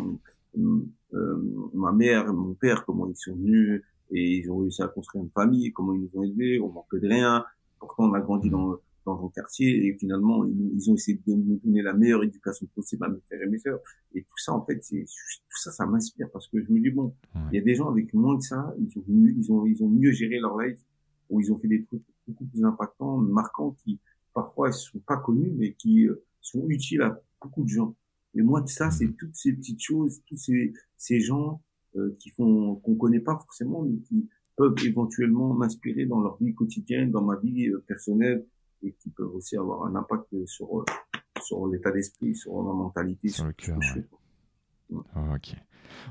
[0.57, 5.23] euh, ma mère, mon père, comment ils sont venus et ils ont réussi à construire
[5.23, 7.45] une famille, comment ils nous ont élevés, on manque de rien.
[7.79, 11.59] Pourtant, on a grandi dans, dans un quartier et finalement, ils, ont essayé de nous
[11.63, 13.79] donner la meilleure éducation possible à mes frères et mes sœurs.
[14.13, 16.89] Et tout ça, en fait, c'est tout ça, ça m'inspire parce que je me dis
[16.89, 17.13] bon,
[17.51, 19.89] il y a des gens avec moins que ça, ils ont, ils ont, ils ont
[19.89, 20.79] mieux géré leur life,
[21.29, 23.99] ou ils ont fait des trucs beaucoup plus impactants, marquants, qui
[24.35, 27.95] parfois ils sont pas connus, mais qui euh, sont utiles à beaucoup de gens.
[28.35, 31.61] Et moi, ça, c'est toutes ces petites choses, tous ces, ces gens
[31.95, 36.53] euh, qui font qu'on connaît pas forcément, mais qui peuvent éventuellement m'inspirer dans leur vie
[36.53, 38.45] quotidienne, dans ma vie euh, personnelle,
[38.83, 40.85] et qui peuvent aussi avoir un impact sur
[41.41, 43.79] sur l'état d'esprit, sur ma mentalité, sur, le cœur.
[44.89, 45.55] ok.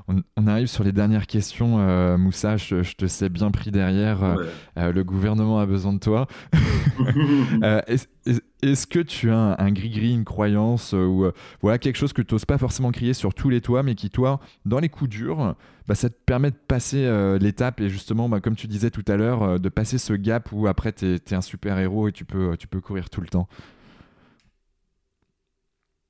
[0.07, 2.57] On, arrive sur les dernières questions, euh, Moussa.
[2.57, 4.23] Je, te sais bien pris derrière.
[4.23, 4.45] Euh,
[4.77, 6.27] euh, le gouvernement a besoin de toi.
[8.61, 12.45] Est-ce que tu as un gris-gris, une croyance ou voilà quelque chose que tu n'oses
[12.45, 15.55] pas forcément crier sur tous les toits, mais qui, toi, dans les coups durs,
[15.87, 17.07] bah, ça te permet de passer
[17.39, 20.67] l'étape et justement, bah, comme tu disais tout à l'heure, de passer ce gap où
[20.67, 23.47] après tu es, un super héros et tu peux, tu peux courir tout le temps?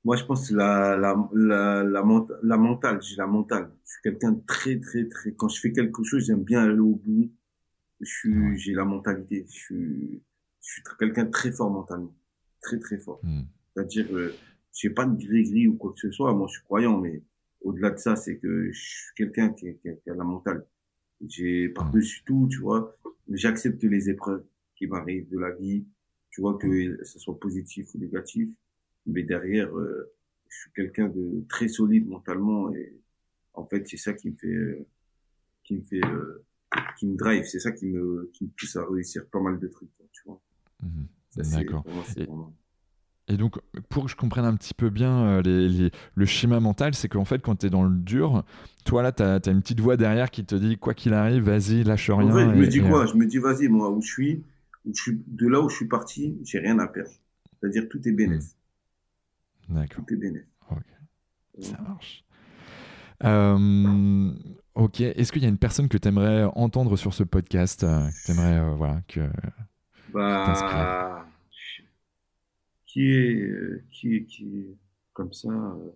[0.06, 2.02] Moi, je pense la, la, la, la,
[2.40, 3.72] la mentale, j'ai la mentale.
[3.84, 6.78] Je suis quelqu'un de très, très, très, quand je fais quelque chose, j'aime bien aller
[6.78, 7.32] au bout.
[8.00, 9.44] Je suis, j'ai la mentalité.
[9.48, 10.22] Je suis,
[10.62, 12.14] je suis quelqu'un de très fort mentalement.
[12.60, 13.18] Très, très fort.
[13.24, 13.42] Hmm.
[13.74, 14.32] C'est-à-dire, euh,
[14.72, 16.32] j'ai pas de gris-gris ou quoi que ce soit.
[16.34, 17.24] Moi, je suis croyant, mais
[17.62, 20.64] au-delà de ça, c'est que je suis quelqu'un qui, qui, a la mentale.
[21.26, 22.96] J'ai par-dessus tout, tu vois,
[23.28, 24.44] j'accepte les épreuves
[24.76, 25.84] qui m'arrivent de la vie,
[26.30, 28.50] tu vois, que ce soit positif ou négatif.
[29.06, 30.12] Mais derrière, euh,
[30.48, 32.94] je suis quelqu'un de très solide mentalement et
[33.54, 34.86] en fait, c'est ça qui me fait,
[35.64, 36.44] qui me fait, euh,
[36.98, 37.44] qui me drive.
[37.44, 40.40] C'est ça qui me, qui me pousse à réussir pas mal de trucs, tu vois.
[40.82, 41.04] Mmh
[41.36, 41.84] D'accord.
[43.28, 47.08] Et donc, pour que je comprenne un petit peu bien euh, le schéma mental, c'est
[47.08, 48.44] qu'en fait, quand tu es dans le dur,
[48.84, 51.82] toi là, tu as, une petite voix derrière qui te dit quoi qu'il arrive, vas-y,
[51.82, 52.30] lâche rien.
[52.30, 53.04] En fait, je me dis quoi?
[53.04, 54.44] Je me dis, vas-y, moi, où je, suis,
[54.84, 57.10] où je suis, de là où je suis parti, j'ai rien à perdre.
[57.60, 58.55] C'est-à-dire, tout est bénéfice.
[59.88, 60.04] D'accord.
[60.06, 60.48] Tout est bénéfice.
[60.70, 61.64] Ok.
[61.64, 62.24] Ça marche.
[63.24, 64.32] Euh,
[64.74, 65.00] ok.
[65.00, 68.26] Est-ce qu'il y a une personne que tu aimerais entendre sur ce podcast euh, Que
[68.26, 69.20] tu aimerais, voilà, que.
[70.12, 71.24] Bah
[72.96, 74.66] qui est, euh, qui qui
[75.12, 75.50] comme ça.
[75.50, 75.90] Euh,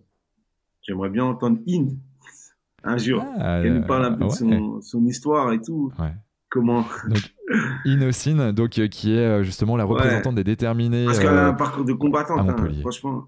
[0.83, 1.97] j'aimerais bien entendre Inde
[2.83, 3.25] un jour.
[3.39, 5.91] Ah, qu'elle nous parle un peu de son, histoire et tout.
[6.49, 11.05] Comment donc, donc euh, qui est justement la représentante des déterminés.
[11.05, 13.27] Parce qu'elle a un parcours de combattante, hein, franchement.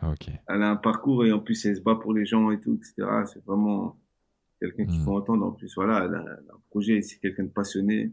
[0.00, 0.14] Ah.
[0.48, 2.74] Elle a un parcours et en plus elle se bat pour les gens et tout,
[2.74, 3.08] etc.
[3.26, 3.96] C'est vraiment
[4.60, 5.22] quelqu'un qu'il faut hmm.
[5.22, 5.46] entendre.
[5.46, 8.12] En plus, voilà, elle a, un projet, c'est quelqu'un de passionné,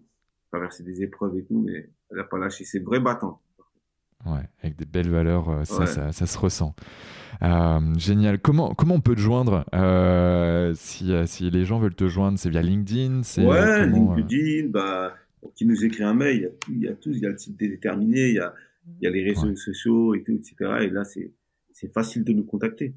[0.51, 2.63] traverser des épreuves et tout, mais elle n'a pas lâché.
[2.63, 3.41] C'est vrai battant.
[4.25, 6.75] Ouais, avec des belles valeurs, euh, ça, ça, se ressent.
[7.43, 8.39] Euh, génial.
[8.39, 12.39] Comment, comment on peut te joindre euh, si, si les gens veulent te joindre?
[12.39, 15.13] C'est via LinkedIn Ouais, LinkedIn, bah,
[15.53, 18.29] qui nous écrit un mail, il y a tout, il y a le site déterminé,
[18.29, 18.53] il y a,
[18.99, 20.55] il y a les réseaux sociaux et tout, etc.
[20.81, 21.31] Et là, c'est
[21.93, 22.95] facile de nous contacter.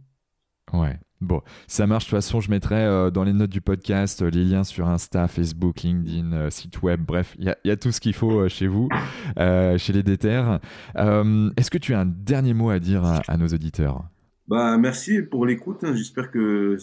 [0.72, 0.98] Ouais.
[1.20, 2.04] Bon, ça marche.
[2.04, 4.88] De toute façon, je mettrai euh, dans les notes du podcast euh, les liens sur
[4.88, 7.00] Insta, Facebook, LinkedIn, euh, site web.
[7.04, 8.88] Bref, il y, a tout ce qu'il faut chez vous,
[9.36, 10.60] chez les déterres.
[10.94, 14.04] Est-ce que tu as un dernier mot à dire à, nos auditeurs?
[14.46, 15.82] Bah, Merci pour l'écoute.
[15.82, 15.94] Hein.
[15.96, 16.76] J'espère que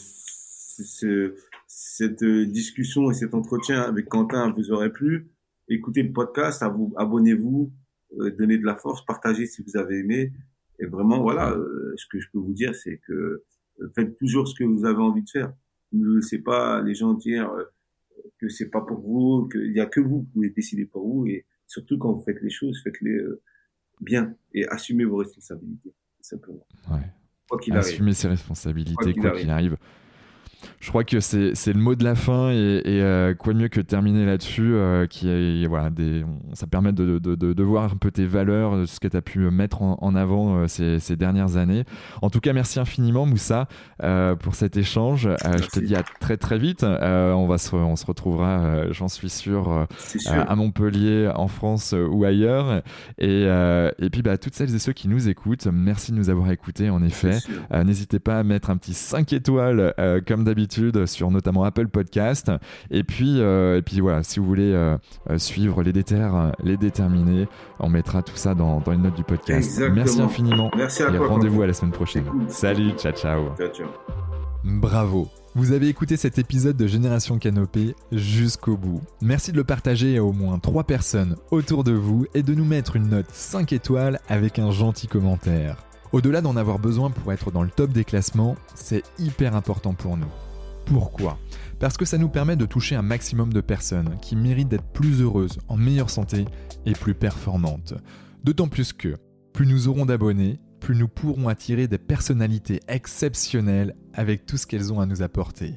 [1.67, 5.31] cette discussion et cet entretien avec Quentin vous aurait plu.
[5.69, 7.71] Écoutez le podcast, abonnez-vous,
[8.37, 10.33] donnez de la force, partagez si vous avez aimé.
[10.79, 11.55] Et vraiment, voilà,
[11.95, 13.43] ce que je peux vous dire, c'est que
[13.93, 15.53] faites toujours ce que vous avez envie de faire.
[15.91, 17.63] Ne laissez pas les gens dire euh,
[18.39, 21.27] que c'est pas pour vous, qu'il y a que vous qui pouvez décider pour vous.
[21.27, 23.41] Et surtout quand vous faites les choses, faites-les euh,
[24.01, 26.65] bien et assumez vos responsabilités, simplement.
[26.91, 26.99] Ouais.
[27.47, 27.93] Quoi qu'il arrive.
[27.93, 29.77] Assumez ses responsabilités, quoi qu'il arrive
[30.79, 33.81] je crois que c'est le mot de la fin et, euh, quoi de mieux que
[33.81, 38.11] terminer là-dessus euh, qui est, voilà, des, ça permet de, de, de, voir un peu
[38.11, 41.83] tes valeurs, ce que tu as pu mettre en, avant euh, ces, ces, dernières années.
[42.21, 43.67] En tout cas, merci infiniment Moussa
[44.39, 45.29] pour cet échange.
[45.43, 46.83] je te dis à très très vite.
[46.83, 49.87] on, va se, on se retrouvera, j'en suis sûr,
[50.27, 52.81] à Montpellier, en France ou ailleurs.
[53.17, 56.51] Et, et puis bah, toutes celles et ceux qui nous écoutent, merci de nous avoir
[56.51, 57.37] écoutés en effet.
[57.71, 59.93] N'hésitez pas à mettre un petit 5 étoiles
[60.27, 60.54] comme d'habitude
[61.05, 62.51] sur notamment Apple Podcast.
[62.91, 64.97] Et puis, euh, et puis voilà, si vous voulez euh,
[65.29, 67.47] euh, suivre les déterres, les déterminés,
[67.79, 69.81] on mettra tout ça dans, dans les notes du podcast.
[69.93, 70.71] Merci infiniment.
[70.75, 72.25] Merci à et rendez-vous à la semaine prochaine.
[72.47, 73.55] Salut, ciao, ciao.
[73.57, 73.87] Ciao, ciao.
[74.63, 75.27] Bravo.
[75.53, 79.01] Vous avez écouté cet épisode de Génération Canopée jusqu'au bout.
[79.21, 82.65] Merci de le partager à au moins 3 personnes autour de vous et de nous
[82.65, 85.77] mettre une note 5 étoiles avec un gentil commentaire.
[86.11, 90.17] Au-delà d'en avoir besoin pour être dans le top des classements, c'est hyper important pour
[90.17, 90.27] nous.
[90.85, 91.39] Pourquoi
[91.79, 95.21] Parce que ça nous permet de toucher un maximum de personnes qui méritent d'être plus
[95.21, 96.45] heureuses, en meilleure santé
[96.85, 97.95] et plus performantes.
[98.43, 99.15] D'autant plus que,
[99.53, 104.93] plus nous aurons d'abonnés, plus nous pourrons attirer des personnalités exceptionnelles avec tout ce qu'elles
[104.93, 105.73] ont à nous apporter.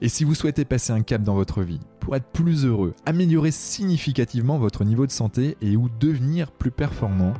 [0.00, 3.50] Et si vous souhaitez passer un cap dans votre vie, pour être plus heureux, améliorer
[3.50, 7.32] significativement votre niveau de santé et ou devenir plus performant,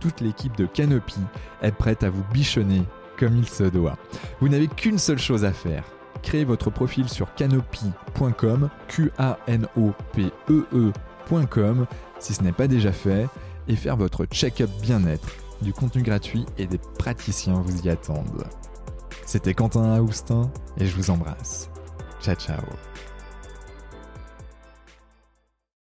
[0.00, 1.18] toute l'équipe de Canopy
[1.62, 2.82] est prête à vous bichonner
[3.18, 3.98] comme il se doit.
[4.40, 5.84] Vous n'avez qu'une seule chose à faire,
[6.24, 11.86] créer votre profil sur canopy.com, Q-A-N-O-P-E-E.com,
[12.18, 13.28] si ce n'est pas déjà fait,
[13.68, 15.28] et faire votre check-up bien-être.
[15.62, 18.44] Du contenu gratuit et des praticiens vous y attendent.
[19.24, 21.70] C'était Quentin Aoustin et je vous embrasse.
[22.20, 22.64] Ciao ciao